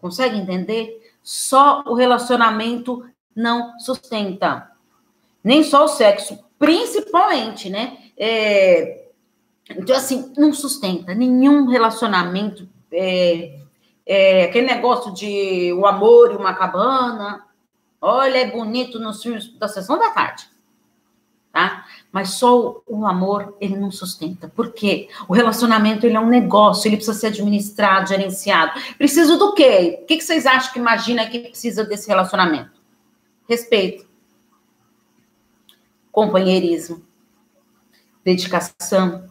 [0.00, 1.14] Consegue entender?
[1.22, 3.04] Só o relacionamento
[3.34, 4.72] não sustenta.
[5.42, 7.96] Nem só o sexo, principalmente, né?
[8.16, 9.06] É,
[9.70, 12.68] então, assim, não sustenta nenhum relacionamento.
[12.90, 13.60] É,
[14.06, 17.44] é, aquele negócio de o amor e uma cabana.
[18.00, 20.48] Olha, é bonito nos filmes da sessão da tarde.
[21.52, 21.86] Tá?
[22.12, 24.46] Mas só o amor, ele não sustenta.
[24.46, 25.08] Por quê?
[25.26, 28.78] O relacionamento, ele é um negócio, ele precisa ser administrado, gerenciado.
[28.96, 30.00] Precisa do quê?
[30.02, 32.78] O que vocês acham que imagina que precisa desse relacionamento?
[33.48, 34.06] Respeito.
[36.12, 37.02] Companheirismo.
[38.22, 39.26] Dedicação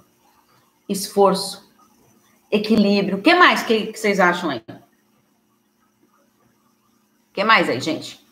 [0.88, 1.65] esforço,
[2.56, 3.18] equilíbrio.
[3.18, 4.64] O que mais que, que vocês acham aí?
[4.68, 4.84] O
[7.34, 8.26] que mais aí, gente?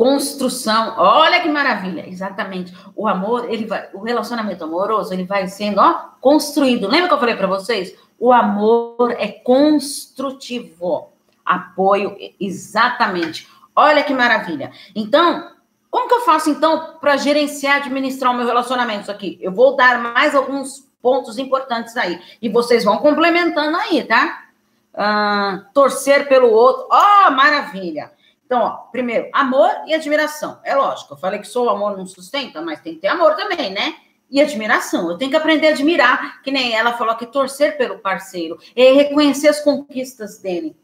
[0.00, 0.94] construção.
[0.96, 2.74] Olha que maravilha, exatamente.
[2.96, 6.88] O amor, ele vai, o relacionamento amoroso, ele vai sendo, ó, construído.
[6.88, 7.94] Lembra que eu falei para vocês?
[8.18, 11.10] O amor é construtivo
[11.44, 13.46] apoio, exatamente.
[13.74, 14.72] Olha que maravilha.
[14.94, 15.50] Então,
[15.90, 19.38] como que eu faço então para gerenciar, administrar o meu relacionamento aqui?
[19.40, 24.44] Eu vou dar mais alguns pontos importantes aí e vocês vão complementando aí, tá?
[24.92, 28.12] Uh, torcer pelo outro, ó, oh, maravilha.
[28.44, 30.58] Então, ó, primeiro, amor e admiração.
[30.64, 33.36] É lógico, eu falei que só o amor não sustenta, mas tem que ter amor
[33.36, 33.94] também, né?
[34.28, 35.08] E admiração.
[35.08, 38.92] Eu tenho que aprender a admirar, que nem ela falou que torcer pelo parceiro, e
[38.92, 40.76] reconhecer as conquistas dele.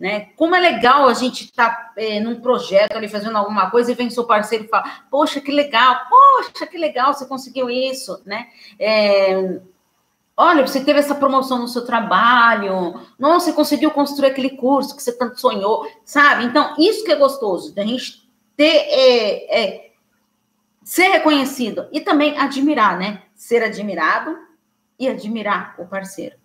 [0.00, 0.30] Né?
[0.34, 3.94] Como é legal a gente estar tá, é, num projeto ali fazendo alguma coisa e
[3.94, 8.46] vem seu parceiro e fala: Poxa, que legal, poxa, que legal, você conseguiu isso, né?
[8.78, 9.60] É,
[10.34, 15.02] olha, você teve essa promoção no seu trabalho, nossa, você conseguiu construir aquele curso que
[15.02, 16.44] você tanto sonhou, sabe?
[16.44, 19.90] Então, isso que é gostoso, da gente ter, é, é,
[20.82, 23.24] ser reconhecido e também admirar, né?
[23.34, 24.34] Ser admirado
[24.98, 26.36] e admirar o parceiro.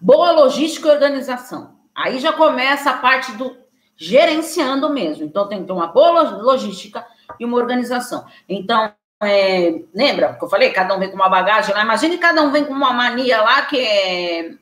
[0.00, 1.78] Boa logística e organização.
[2.00, 3.56] Aí já começa a parte do
[3.96, 5.24] gerenciando mesmo.
[5.24, 7.06] Então, tem que ter uma boa logística
[7.38, 8.24] e uma organização.
[8.48, 10.70] Então, é, lembra que eu falei?
[10.70, 11.82] Cada um vem com uma bagagem lá.
[11.82, 14.54] Imagine cada um vem com uma mania lá que é.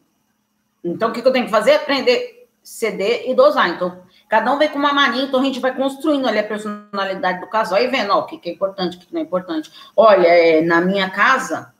[0.82, 1.74] Então, o que, que eu tenho que fazer?
[1.74, 3.70] Aprender ceder e dosar.
[3.70, 7.40] Então, cada um vem com uma mania, então a gente vai construindo ali a personalidade
[7.40, 9.72] do casal e vendo ó, o que, que é importante, o que, não é importante.
[9.96, 11.72] Olha, é, na minha casa,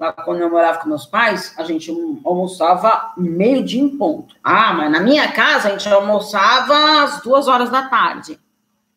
[0.00, 1.92] lá quando eu morava com meus pais, a gente
[2.24, 4.34] almoçava meio dia em ponto.
[4.42, 8.40] Ah, mas na minha casa a gente almoçava às duas horas da tarde.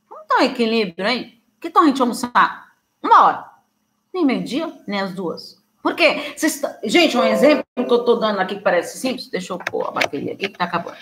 [0.09, 1.41] Não tá um equilíbrio, hein?
[1.59, 2.71] Que tal a gente almoçar?
[3.01, 3.45] Uma hora.
[4.13, 5.61] Nem meio-dia, nem as duas.
[5.81, 6.33] Por quê?
[6.37, 9.27] Vocês, gente, um exemplo que eu tô dando aqui que parece simples.
[9.27, 10.97] Deixa eu pôr a bateria aqui que tá acabando.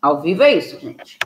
[0.00, 1.16] Ao vivo é isso, gente.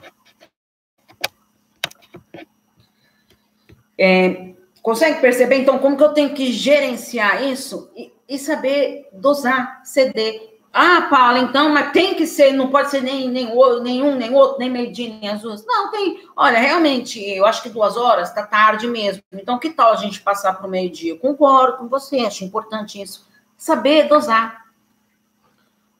[3.97, 4.53] É,
[4.87, 10.59] Consegue perceber, então, como que eu tenho que gerenciar isso e, e saber dosar, ceder?
[10.71, 14.57] Ah, Paula, então, mas tem que ser, não pode ser nem, nem nenhum, nem outro,
[14.57, 15.65] nem meio-dia, nem as duas.
[15.65, 16.25] Não, tem.
[16.37, 19.21] Olha, realmente, eu acho que duas horas está tarde mesmo.
[19.33, 21.19] Então, que tal a gente passar para o meio-dia?
[21.19, 23.27] Concordo com você, acho importante isso.
[23.57, 24.67] Saber dosar.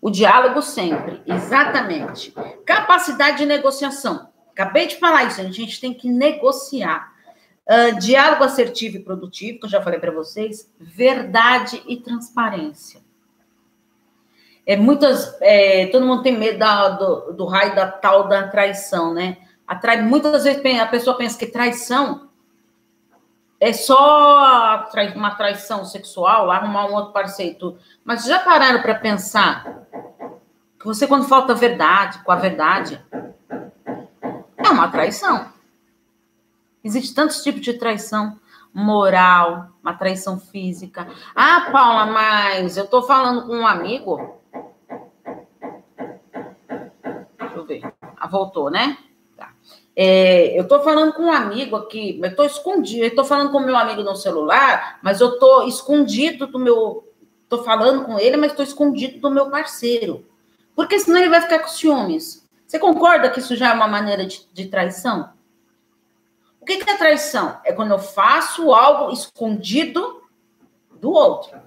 [0.02, 2.34] O diálogo sempre, exatamente.
[2.66, 4.30] Capacidade de negociação.
[4.54, 7.17] Acabei de falar isso, a gente tem que negociar.
[7.70, 13.02] Uh, diálogo assertivo e produtivo, que eu já falei para vocês, verdade e transparência.
[14.66, 19.14] É, muitas, é, todo mundo tem medo da, do, do, raio da tal da traição,
[19.14, 19.38] né?
[19.66, 22.30] Atrai, muitas vezes a pessoa pensa que traição
[23.60, 29.88] é só uma traição sexual, arrumar um outro parceiro, mas já pararam para pensar
[30.80, 33.04] que você, quando falta verdade, com a verdade,
[34.58, 35.57] é uma traição.
[36.88, 38.40] Existe tantos tipos de traição
[38.74, 41.06] moral, uma traição física.
[41.36, 44.38] Ah, Paula, mas eu tô falando com um amigo.
[47.68, 47.82] ver.
[48.16, 48.98] Ah, voltou, né?
[49.36, 49.52] Tá.
[49.94, 53.60] É, eu estou falando com um amigo aqui, eu estou escondido, eu estou falando com
[53.60, 57.04] meu amigo no celular, mas eu estou escondido do meu.
[57.44, 60.26] Estou falando com ele, mas estou escondido do meu parceiro.
[60.74, 62.48] Porque senão ele vai ficar com ciúmes.
[62.66, 65.37] Você concorda que isso já é uma maneira de, de traição?
[66.68, 67.58] Que é traição?
[67.64, 70.22] É quando eu faço algo escondido
[70.92, 71.58] do outro.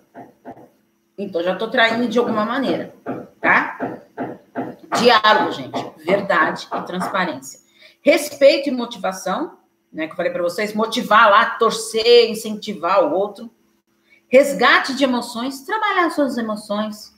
[1.17, 2.95] Então já estou traindo de alguma maneira,
[3.41, 3.99] tá?
[4.99, 7.61] Diálogo, gente, verdade e transparência.
[8.03, 9.59] Respeito e motivação,
[9.91, 10.07] né?
[10.07, 13.51] Que eu falei para vocês, motivar lá, torcer, incentivar o outro.
[14.29, 17.15] Resgate de emoções, trabalhar suas emoções,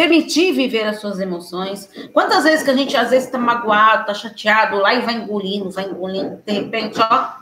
[0.00, 1.90] permitir viver as suas emoções.
[2.14, 5.70] Quantas vezes que a gente às vezes está magoado, está chateado, lá e vai engolindo,
[5.70, 7.34] vai engolindo, de repente, ó,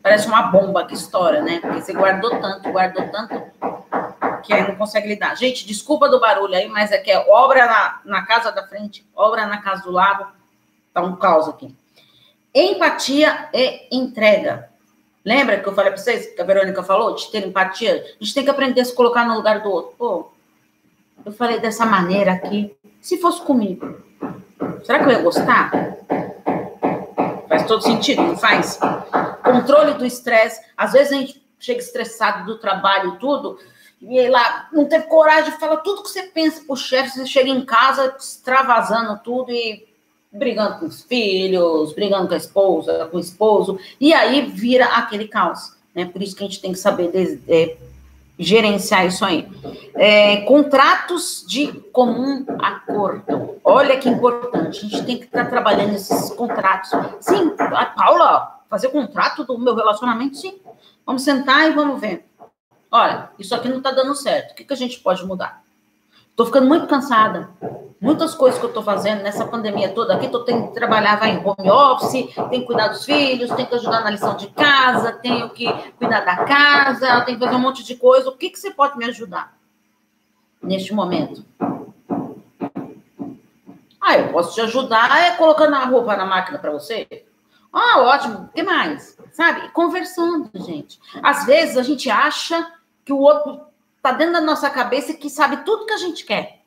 [0.00, 1.58] parece uma bomba que estoura, né?
[1.58, 3.42] Porque você guardou tanto, guardou tanto,
[4.44, 5.36] que aí não consegue lidar.
[5.36, 9.04] Gente, desculpa do barulho aí, mas é que é obra na, na casa da frente,
[9.12, 10.28] obra na casa do lado,
[10.94, 11.74] tá um caos aqui.
[12.54, 14.70] Empatia é entrega.
[15.24, 17.96] Lembra que eu falei para vocês, que a Verônica falou, de ter empatia?
[17.96, 19.96] A gente tem que aprender a se colocar no lugar do outro.
[19.98, 20.30] Pô,
[21.24, 22.74] eu falei dessa maneira aqui.
[23.00, 23.96] Se fosse comigo,
[24.84, 25.70] será que eu ia gostar?
[27.48, 28.78] Faz todo sentido, não faz?
[29.42, 30.60] Controle do estresse.
[30.76, 33.58] Às vezes a gente chega estressado do trabalho e tudo,
[34.00, 37.26] e aí lá não teve coragem de falar tudo que você pensa pro chefe, você
[37.26, 39.86] chega em casa extravasando tudo e
[40.32, 45.28] brigando com os filhos, brigando com a esposa, com o esposo, e aí vira aquele
[45.28, 45.74] caos.
[45.94, 46.06] Né?
[46.06, 47.10] Por isso que a gente tem que saber
[47.46, 47.76] é,
[48.40, 49.46] gerenciar isso aí.
[49.94, 53.60] É, contratos de comum acordo.
[53.62, 56.90] Olha que importante, a gente tem que estar trabalhando esses contratos.
[57.20, 60.58] Sim, a Paula, fazer contrato do meu relacionamento, sim.
[61.04, 62.24] Vamos sentar e vamos ver.
[62.90, 64.52] Olha, isso aqui não está dando certo.
[64.52, 65.59] O que, que a gente pode mudar?
[66.30, 67.50] Estou ficando muito cansada.
[68.00, 71.32] Muitas coisas que eu estou fazendo nessa pandemia toda aqui, estou tendo que trabalhar vai
[71.32, 75.12] em home office, tenho que cuidar dos filhos, tenho que ajudar na lição de casa,
[75.12, 78.30] tenho que cuidar da casa, tenho que fazer um monte de coisa.
[78.30, 79.54] O que, que você pode me ajudar
[80.62, 81.44] neste momento?
[84.00, 87.06] Ah, eu posso te ajudar é colocando a roupa na máquina para você.
[87.70, 88.44] Ah, ótimo.
[88.44, 89.16] O que mais?
[89.32, 89.68] Sabe?
[89.72, 90.98] Conversando, gente.
[91.22, 92.66] Às vezes a gente acha
[93.04, 93.60] que o outro
[94.00, 96.60] está dentro da nossa cabeça que sabe tudo que a gente quer.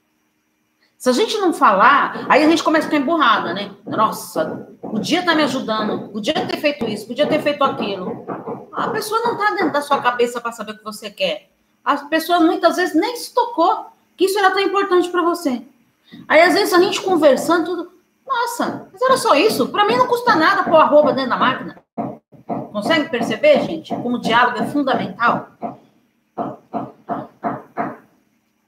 [0.97, 3.71] Se a gente não falar, aí a gente começa a ficar emburrada, né?
[3.85, 8.23] Nossa, podia estar tá me ajudando, podia ter feito isso, podia ter feito aquilo.
[8.71, 11.49] A pessoa não está dentro da sua cabeça para saber o que você quer.
[11.83, 15.61] As pessoas muitas vezes nem se tocou que isso era tão importante para você.
[16.27, 17.91] Aí, às vezes, a gente conversando, tudo.
[18.25, 19.67] Nossa, mas era só isso?
[19.67, 21.83] Para mim não custa nada pôr a roupa dentro da máquina.
[22.71, 25.49] Consegue perceber, gente, como o diálogo é fundamental?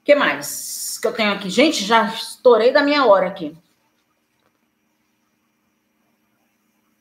[0.06, 1.50] Que mais que eu tenho aqui?
[1.50, 3.58] Gente, já estourei da minha hora aqui.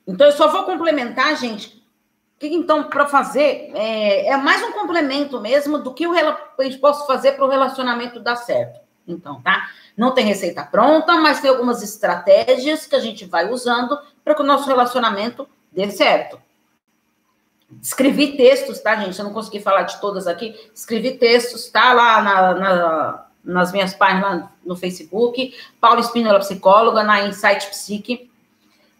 [0.06, 1.84] Então, eu só vou complementar, gente.
[2.36, 6.12] O que, então, para fazer, é, é, mais um complemento mesmo do que eu
[6.80, 8.80] posso fazer para o relacionamento dar certo.
[9.06, 9.70] Então, tá?
[9.96, 14.42] Não tem receita pronta, mas tem algumas estratégias que a gente vai usando para que
[14.42, 16.40] o nosso relacionamento dê certo.
[17.80, 19.18] Escrevi textos, tá, gente?
[19.18, 20.54] Eu não consegui falar de todas aqui.
[20.74, 25.54] Escrevi textos, tá lá na, na, nas minhas páginas no Facebook.
[25.80, 28.30] Paula Espínola, psicóloga, na Insight Psique.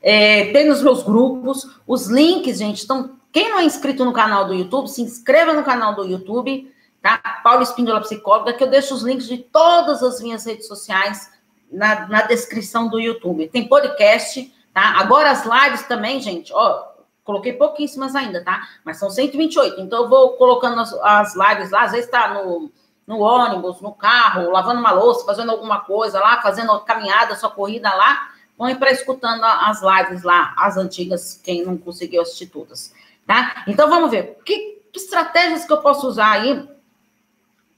[0.02, 1.68] É, tem nos meus grupos.
[1.86, 3.16] Os links, gente, estão.
[3.32, 7.18] Quem não é inscrito no canal do YouTube, se inscreva no canal do YouTube, tá?
[7.42, 11.32] Paula Espíndola Psicóloga, que eu deixo os links de todas as minhas redes sociais
[11.70, 13.48] na, na descrição do YouTube.
[13.48, 15.00] Tem podcast, tá?
[15.00, 16.93] Agora as lives também, gente, ó,
[17.24, 18.68] Coloquei pouquíssimas ainda, tá?
[18.84, 19.80] Mas são 128.
[19.80, 21.84] Então, eu vou colocando as, as lives lá.
[21.84, 22.70] Às vezes está no,
[23.06, 27.92] no ônibus, no carro, lavando uma louça, fazendo alguma coisa lá, fazendo caminhada, sua corrida
[27.94, 28.28] lá.
[28.58, 32.94] Põe para escutando as lives lá, as antigas, quem não conseguiu assistir todas,
[33.26, 33.64] tá?
[33.66, 34.38] Então, vamos ver.
[34.44, 36.68] Que, que estratégias que eu posso usar aí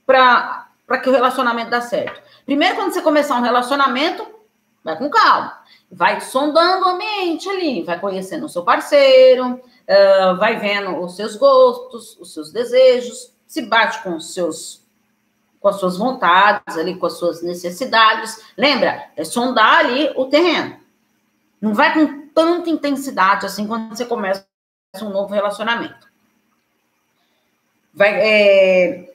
[0.05, 0.67] para
[1.01, 2.21] que o relacionamento dê certo?
[2.45, 4.27] Primeiro, quando você começar um relacionamento,
[4.83, 5.57] vai com calma
[5.91, 11.35] vai sondando o ambiente ali, vai conhecendo o seu parceiro, uh, vai vendo os seus
[11.35, 14.85] gostos, os seus desejos, se bate com os seus
[15.59, 18.39] com as suas vontades ali, com as suas necessidades.
[18.55, 19.09] Lembra?
[19.15, 20.77] É sondar ali o terreno.
[21.59, 24.45] Não vai com tanta intensidade assim quando você começa
[25.01, 26.07] um novo relacionamento.
[27.91, 29.13] Vai é,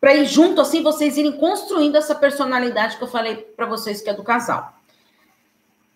[0.00, 4.08] para ir junto assim vocês irem construindo essa personalidade que eu falei para vocês que
[4.08, 4.72] é do casal.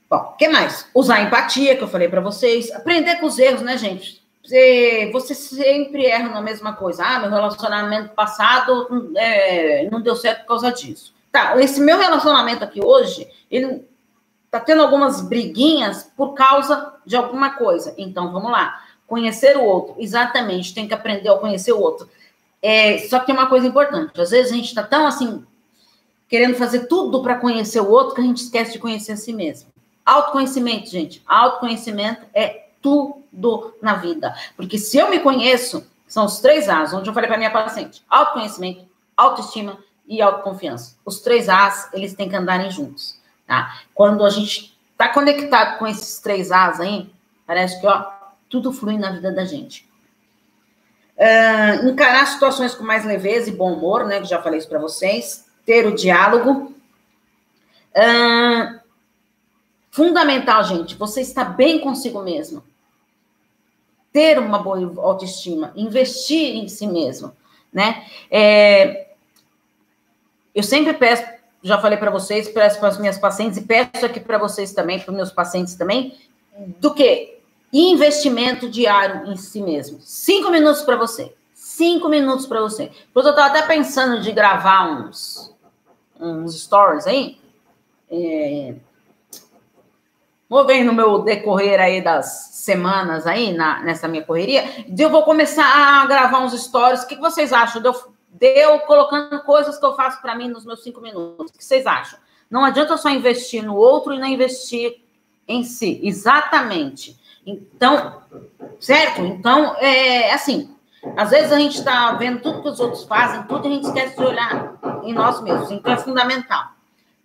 [0.08, 0.88] Bom, o que mais?
[0.94, 2.70] Usar empatia, que eu falei para vocês.
[2.70, 4.22] Aprender com os erros, né, gente?
[4.42, 7.04] Você, você sempre erra na mesma coisa.
[7.04, 11.12] Ah, meu relacionamento passado é, não deu certo por causa disso.
[11.32, 13.84] Tá, esse meu relacionamento aqui hoje, ele
[14.48, 17.92] tá tendo algumas briguinhas por causa de alguma coisa.
[17.98, 18.80] Então, vamos lá.
[19.08, 19.96] Conhecer o outro.
[19.98, 22.08] Exatamente, tem que aprender a conhecer o outro.
[22.62, 24.20] É, só que tem uma coisa importante.
[24.20, 25.44] Às vezes a gente está tão assim,
[26.28, 29.32] querendo fazer tudo para conhecer o outro, que a gente esquece de conhecer a si
[29.32, 29.75] mesmo.
[30.06, 31.20] Autoconhecimento, gente.
[31.26, 33.24] Autoconhecimento é tudo
[33.82, 34.32] na vida.
[34.56, 38.04] Porque se eu me conheço, são os três A's, onde eu falei para minha paciente:
[38.08, 38.86] autoconhecimento,
[39.16, 40.96] autoestima e autoconfiança.
[41.04, 43.80] Os três A's, eles têm que andarem juntos, tá?
[43.92, 47.10] Quando a gente está conectado com esses três A's aí,
[47.44, 48.06] parece que, ó,
[48.48, 49.84] tudo flui na vida da gente.
[51.18, 54.20] Uh, encarar situações com mais leveza e bom humor, né?
[54.20, 55.46] Que já falei isso para vocês.
[55.64, 56.72] Ter o diálogo.
[57.96, 58.85] Uh,
[59.96, 62.62] fundamental, gente, você está bem consigo mesmo.
[64.12, 67.32] Ter uma boa autoestima, investir em si mesmo,
[67.72, 68.06] né?
[68.30, 69.06] É,
[70.54, 71.24] eu sempre peço,
[71.62, 75.00] já falei para vocês, peço para as minhas pacientes e peço aqui para vocês também,
[75.00, 76.14] para os meus pacientes também,
[76.78, 77.38] do que
[77.72, 79.98] investimento diário em si mesmo.
[80.02, 81.34] Cinco minutos para você.
[81.54, 82.90] Cinco minutos para você.
[83.14, 85.54] Pois eu estava até pensando de gravar uns,
[86.20, 87.38] uns stories aí.
[88.10, 88.74] É,
[90.48, 94.64] vou ver no meu decorrer aí das semanas aí, na, nessa minha correria.
[94.96, 97.02] Eu vou começar a gravar uns stories.
[97.02, 97.82] O que vocês acham?
[97.82, 97.94] Deu,
[98.28, 101.50] deu colocando coisas que eu faço para mim nos meus cinco minutos.
[101.50, 102.18] O que vocês acham?
[102.50, 105.02] Não adianta só investir no outro e não investir
[105.48, 106.00] em si.
[106.02, 107.18] Exatamente.
[107.44, 108.22] Então,
[108.80, 109.22] certo?
[109.22, 110.74] Então, é assim,
[111.16, 114.16] às vezes a gente está vendo tudo que os outros fazem, tudo a gente esquece
[114.16, 114.74] de olhar
[115.04, 115.70] em nós mesmos.
[115.70, 116.76] Então, é fundamental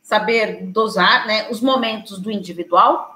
[0.01, 3.10] saber dosar né, os momentos do individual,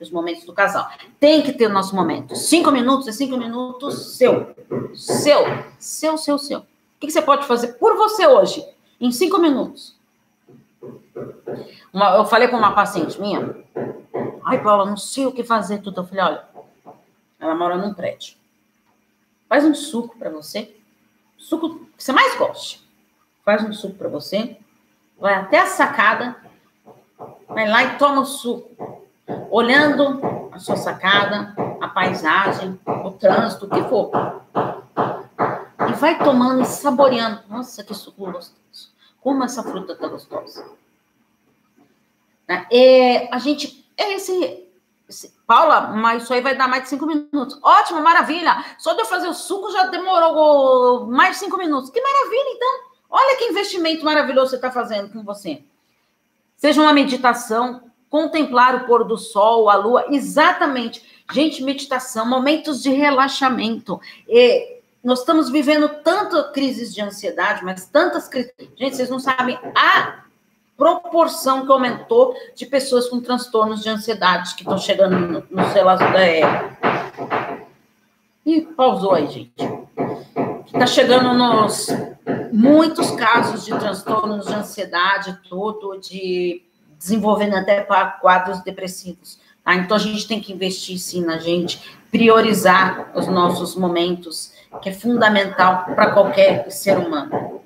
[0.00, 0.88] os momentos do casal.
[1.18, 2.36] Tem que ter o nosso momento.
[2.36, 4.54] Cinco minutos é cinco minutos seu.
[4.94, 5.44] Seu.
[5.78, 6.58] Seu, seu, seu.
[6.60, 6.64] O
[7.00, 8.64] que você pode fazer por você hoje,
[9.00, 9.96] em cinco minutos?
[11.92, 13.56] Uma, eu falei com uma paciente minha,
[14.44, 16.00] ai, Paula, não sei o que fazer tudo.
[16.00, 16.44] Eu falei, olha,
[17.38, 18.36] ela mora num prédio.
[19.48, 20.76] Faz um suco para você,
[21.36, 22.86] suco que você mais goste.
[23.44, 24.58] Faz um suco para você,
[25.18, 26.36] vai até a sacada,
[27.48, 29.07] vai lá e toma o suco,
[29.50, 34.10] olhando a sua sacada, a paisagem, o trânsito, o que for.
[35.88, 37.42] E vai tomando e saboreando.
[37.48, 38.92] Nossa, que suco gostoso.
[39.20, 40.66] Como essa fruta tá gostosa.
[42.46, 42.66] Né?
[43.30, 44.68] A gente, é esse
[45.46, 47.58] Paula, mas isso aí vai dar mais de cinco minutos.
[47.62, 48.62] Ótimo, maravilha.
[48.78, 51.88] Só de eu fazer o suco já demorou mais de cinco minutos.
[51.88, 52.88] Que maravilha, então.
[53.08, 55.62] Olha que investimento maravilhoso você está fazendo com você.
[56.58, 61.02] Seja uma meditação, contemplar o pôr do sol, a lua, exatamente.
[61.32, 64.00] Gente, meditação, momentos de relaxamento.
[64.26, 68.52] E nós estamos vivendo tanta crises de ansiedade, mas tantas crises.
[68.76, 70.24] Gente, vocês não sabem a
[70.76, 75.98] proporção que aumentou de pessoas com transtornos de ansiedade que estão chegando no, celular.
[76.16, 76.40] É...
[78.46, 79.52] E pausou aí, gente.
[80.66, 81.88] Está chegando nos
[82.52, 86.62] muitos casos de transtornos de ansiedade, tudo, de
[86.98, 87.86] desenvolvendo até
[88.20, 89.38] quadros depressivos.
[89.64, 89.74] Tá?
[89.74, 94.92] Então a gente tem que investir sim na gente, priorizar os nossos momentos, que é
[94.92, 97.60] fundamental para qualquer ser humano.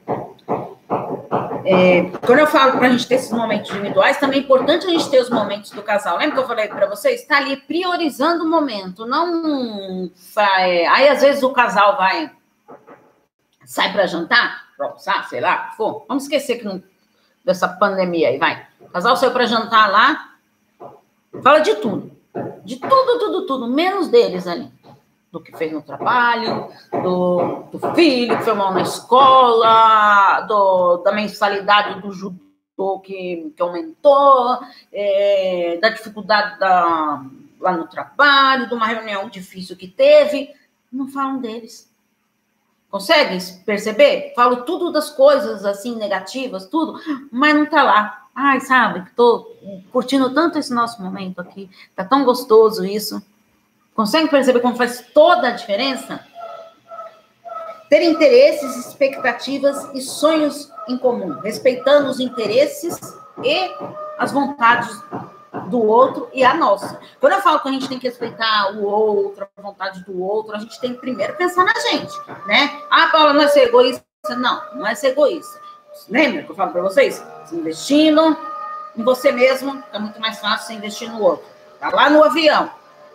[1.64, 4.90] É, quando eu falo para a gente ter esses momentos individuais, também é importante a
[4.90, 6.18] gente ter os momentos do casal.
[6.18, 7.20] Lembra que eu falei para vocês?
[7.20, 10.84] Está ali priorizando o momento, não vai.
[10.86, 12.30] Aí às vezes o casal vai
[13.64, 14.64] sai para jantar,
[15.28, 16.04] sei lá, for.
[16.08, 16.82] Vamos esquecer que não,
[17.44, 18.66] dessa pandemia aí, vai.
[18.92, 20.34] Casal saiu para jantar lá,
[21.42, 22.12] fala de tudo,
[22.64, 24.70] de tudo, tudo, tudo, menos deles ali
[25.32, 26.68] do que fez no trabalho,
[27.02, 33.62] do, do filho que foi mal na escola, do, da mensalidade do judô que, que
[33.62, 34.58] aumentou,
[34.92, 37.24] é, da dificuldade da,
[37.58, 40.50] lá no trabalho, de uma reunião difícil que teve.
[40.92, 41.90] Não falam deles.
[42.92, 44.34] Conseguem perceber?
[44.36, 47.00] Falo tudo das coisas assim negativas, tudo,
[47.32, 48.26] mas não tá lá.
[48.34, 49.50] Ai, sabe, tô
[49.90, 51.70] curtindo tanto esse nosso momento aqui.
[51.96, 53.22] Tá tão gostoso isso.
[53.94, 56.20] Consegue perceber como faz toda a diferença?
[57.88, 63.00] Ter interesses, expectativas e sonhos em comum, respeitando os interesses
[63.42, 63.70] e
[64.18, 65.02] as vontades
[65.72, 67.00] do outro e a nossa.
[67.18, 70.54] Quando eu falo que a gente tem que respeitar o outro, a vontade do outro,
[70.54, 72.12] a gente tem que primeiro pensar na gente,
[72.46, 72.80] né?
[72.90, 74.04] Ah, Paula, não é ser egoísta.
[74.36, 75.60] Não, não é ser egoísta.
[76.08, 77.24] Lembra que eu falo para vocês?
[77.46, 78.36] Se investindo
[78.96, 81.44] em você mesmo, é muito mais fácil você investir no outro.
[81.80, 82.70] Tá lá no avião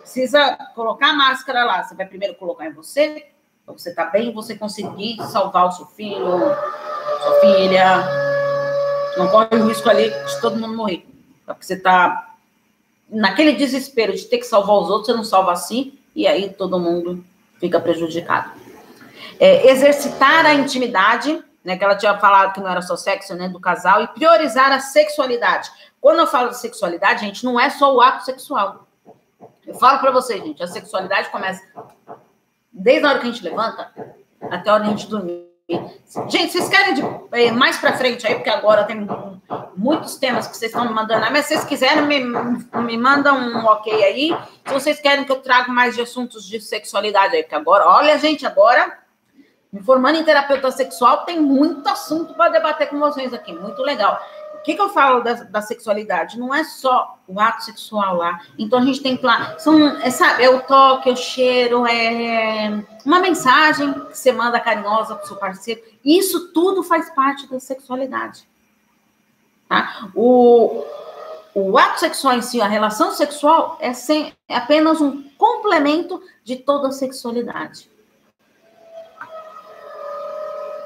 [0.08, 1.82] precisa colocar a máscara lá.
[1.82, 3.26] Você vai primeiro colocar em você,
[3.64, 6.38] para você tá bem, você conseguir salvar o seu filho,
[7.22, 8.04] sua filha.
[9.18, 11.06] Não corre o risco ali de todo mundo morrer.
[11.44, 12.27] Porque você está
[13.08, 16.50] naquele desespero de ter que salvar os outros, você não salva a si, e aí
[16.50, 17.24] todo mundo
[17.58, 18.52] fica prejudicado.
[19.40, 23.48] É, exercitar a intimidade, né, que ela tinha falado que não era só sexo, né,
[23.48, 25.70] do casal, e priorizar a sexualidade.
[26.00, 28.86] Quando eu falo de sexualidade, gente, não é só o ato sexual.
[29.66, 31.62] Eu falo para vocês, gente, a sexualidade começa
[32.72, 33.92] desde a hora que a gente levanta
[34.40, 35.48] até a hora que a gente dormir.
[36.28, 37.02] Gente, vocês querem de,
[37.32, 39.06] é, mais para frente aí, porque agora tem
[39.76, 43.64] muitos temas que vocês estão me mandando, mas se vocês quiserem, me, me mandam um
[43.66, 44.36] ok aí.
[44.66, 48.18] Se vocês querem que eu traga mais de assuntos de sexualidade aí, porque agora, olha,
[48.18, 48.98] gente, agora,
[49.72, 54.20] me formando em terapeuta sexual, tem muito assunto para debater com vocês aqui, muito legal
[54.68, 56.38] que, que eu falo da, da, sexualidade?
[56.38, 58.38] Não é só o ato sexual lá.
[58.58, 59.58] Então a gente tem que lá.
[59.58, 64.60] São, é, sabe, é o toque, é o cheiro, é uma mensagem que você manda
[64.60, 65.80] carinhosa para o seu parceiro.
[66.04, 68.46] Isso tudo faz parte da sexualidade.
[69.68, 70.08] Tá?
[70.14, 70.84] O,
[71.54, 76.56] o ato sexual em si, a relação sexual, é, sem, é apenas um complemento de
[76.56, 77.90] toda a sexualidade.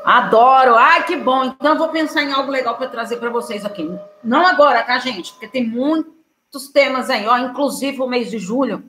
[0.04, 0.74] Adoro.
[0.74, 1.44] Ai, que bom.
[1.44, 3.88] Então, eu vou pensar em algo legal para trazer para vocês aqui.
[4.22, 5.32] Não agora, tá, gente?
[5.32, 7.38] Porque tem muitos temas aí, ó.
[7.38, 8.82] Inclusive, o mês de julho.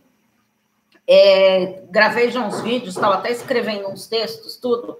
[1.06, 4.98] É, gravei já uns vídeos, estava até escrevendo uns textos, tudo,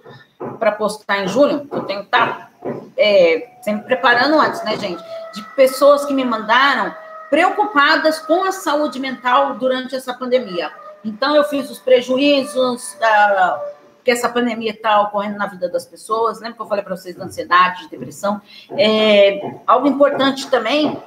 [0.58, 1.66] para postar em julho.
[1.72, 2.50] Eu tenho tá,
[2.96, 5.02] é, sempre preparando antes, né, gente?
[5.34, 6.94] De pessoas que me mandaram
[7.30, 10.70] preocupadas com a saúde mental durante essa pandemia.
[11.04, 13.72] Então, eu fiz os prejuízos da
[14.04, 17.16] que essa pandemia está ocorrendo na vida das pessoas, lembra que eu falei para vocês
[17.16, 18.40] da ansiedade, de depressão?
[18.76, 21.02] É, algo importante também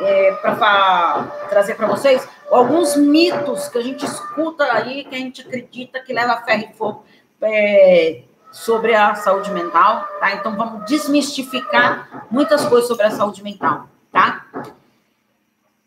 [0.00, 5.40] é, para trazer para vocês, alguns mitos que a gente escuta aí, que a gente
[5.40, 7.04] acredita que leva ferro e fogo
[7.40, 10.32] é, sobre a saúde mental, tá?
[10.34, 14.46] Então vamos desmistificar muitas coisas sobre a saúde mental, tá?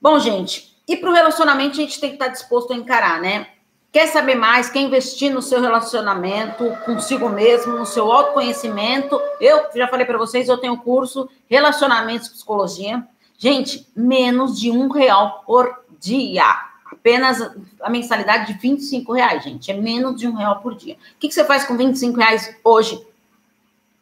[0.01, 3.21] Bom, gente, e para o relacionamento a gente tem que estar tá disposto a encarar,
[3.21, 3.47] né?
[3.91, 4.69] Quer saber mais?
[4.69, 9.19] Quer investir no seu relacionamento consigo mesmo, no seu autoconhecimento?
[9.39, 13.05] Eu já falei para vocês, eu tenho curso Relacionamentos Psicologia.
[13.37, 16.70] Gente, menos de um real por dia.
[17.01, 17.41] Apenas
[17.81, 19.71] a mensalidade de 25 reais, gente.
[19.71, 20.93] É menos de um real por dia.
[20.93, 23.03] O que, que você faz com 25 reais hoje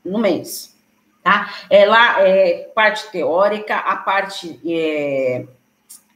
[0.04, 0.76] no mês?
[1.24, 1.54] Tá?
[1.70, 5.46] É lá é parte teórica, a parte é,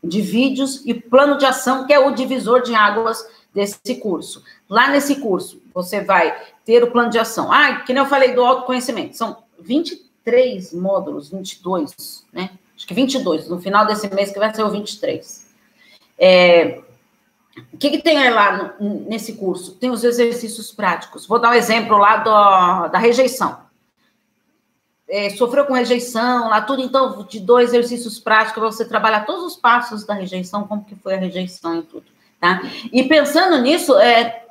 [0.04, 4.44] de vídeos e plano de ação, que é o divisor de águas desse curso.
[4.70, 7.50] Lá nesse curso, você vai ter o plano de ação.
[7.50, 12.50] Ah, que nem eu falei do autoconhecimento, são 23 módulos, 22, né?
[12.76, 15.43] Acho que 22, no final desse mês que vai ser o 23.
[16.18, 16.82] É,
[17.74, 19.76] o que, que tem lá no, nesse curso?
[19.76, 21.28] Tem os exercícios práticos.
[21.28, 23.62] Vou dar um exemplo lá do, da rejeição.
[25.08, 29.56] É, sofreu com rejeição, lá tudo, então, de dois exercícios práticos, você trabalhar todos os
[29.56, 32.06] passos da rejeição, como que foi a rejeição e tudo.
[32.40, 32.62] Tá?
[32.92, 34.44] E pensando nisso, é,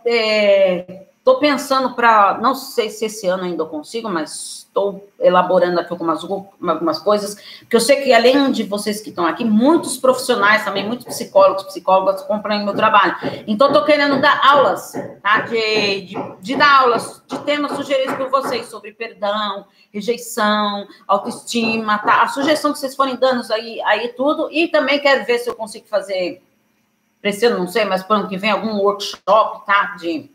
[1.22, 5.92] estou pensando para, não sei se esse ano ainda eu consigo, mas estou elaborando aqui
[5.92, 10.64] algumas, algumas coisas, porque eu sei que além de vocês que estão aqui, muitos profissionais
[10.64, 13.14] também, muitos psicólogos, psicólogas compram meu trabalho.
[13.46, 14.92] Então, estou querendo dar aulas,
[15.22, 15.42] tá?
[15.42, 22.22] De, de, de, dar aulas de temas sugeridos por vocês sobre perdão, rejeição, autoestima, tá?
[22.22, 25.54] A sugestão que vocês forem dando aí, aí tudo, e também quero ver se eu
[25.54, 26.42] consigo fazer
[27.20, 29.94] preciso, não sei, mas para ano que vem, algum workshop, tá?
[30.00, 30.28] De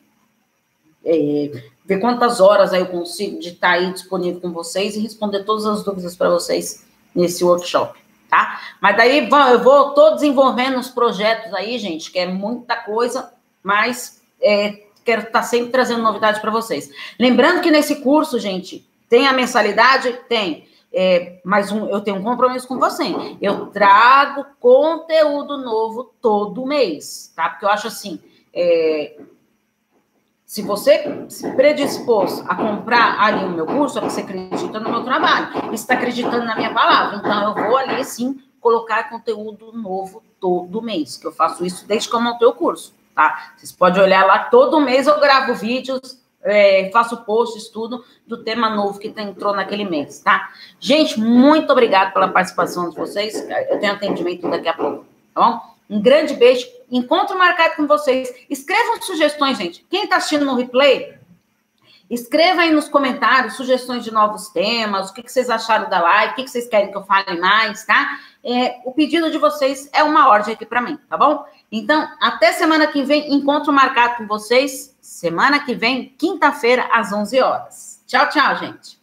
[1.08, 5.00] é, ver quantas horas aí eu consigo de estar tá aí disponível com vocês e
[5.00, 6.86] responder todas as dúvidas para vocês
[7.16, 7.98] nesse workshop,
[8.30, 8.60] tá?
[8.82, 13.32] Mas daí eu vou, tô desenvolvendo os projetos aí, gente, que é muita coisa,
[13.64, 16.92] mas é, quero estar tá sempre trazendo novidades para vocês.
[17.18, 20.20] Lembrando que nesse curso, gente, tem a mensalidade?
[20.28, 20.68] Tem.
[20.94, 23.04] É, mas um, eu tenho um compromisso com você.
[23.42, 27.50] Eu trago conteúdo novo todo mês, tá?
[27.50, 28.20] Porque eu acho assim,
[28.54, 29.18] é,
[30.48, 34.90] se você se predispôs a comprar ali o meu curso, é porque você acredita no
[34.90, 37.18] meu trabalho, está acreditando na minha palavra.
[37.18, 42.10] Então, eu vou ali, sim, colocar conteúdo novo todo mês, que eu faço isso desde
[42.10, 43.52] que eu montei o curso, tá?
[43.58, 48.70] Vocês podem olhar lá, todo mês eu gravo vídeos é, faço posts, tudo do tema
[48.70, 50.50] novo que entrou naquele mês, tá?
[50.80, 53.36] Gente, muito obrigado pela participação de vocês.
[53.70, 55.77] Eu tenho atendimento daqui a pouco, tá bom?
[55.90, 56.68] Um grande beijo.
[56.92, 58.34] Encontro marcado com vocês.
[58.50, 59.86] Escrevam sugestões, gente.
[59.90, 61.18] Quem está assistindo no replay,
[62.10, 66.34] escreva aí nos comentários sugestões de novos temas, o que, que vocês acharam da live,
[66.34, 68.20] o que, que vocês querem que eu fale mais, tá?
[68.44, 71.46] É, o pedido de vocês é uma ordem aqui para mim, tá bom?
[71.72, 74.96] Então, até semana que vem, encontro marcado com vocês.
[75.02, 78.04] Semana que vem, quinta-feira, às 11 horas.
[78.08, 78.98] Tchau, tchau, gente.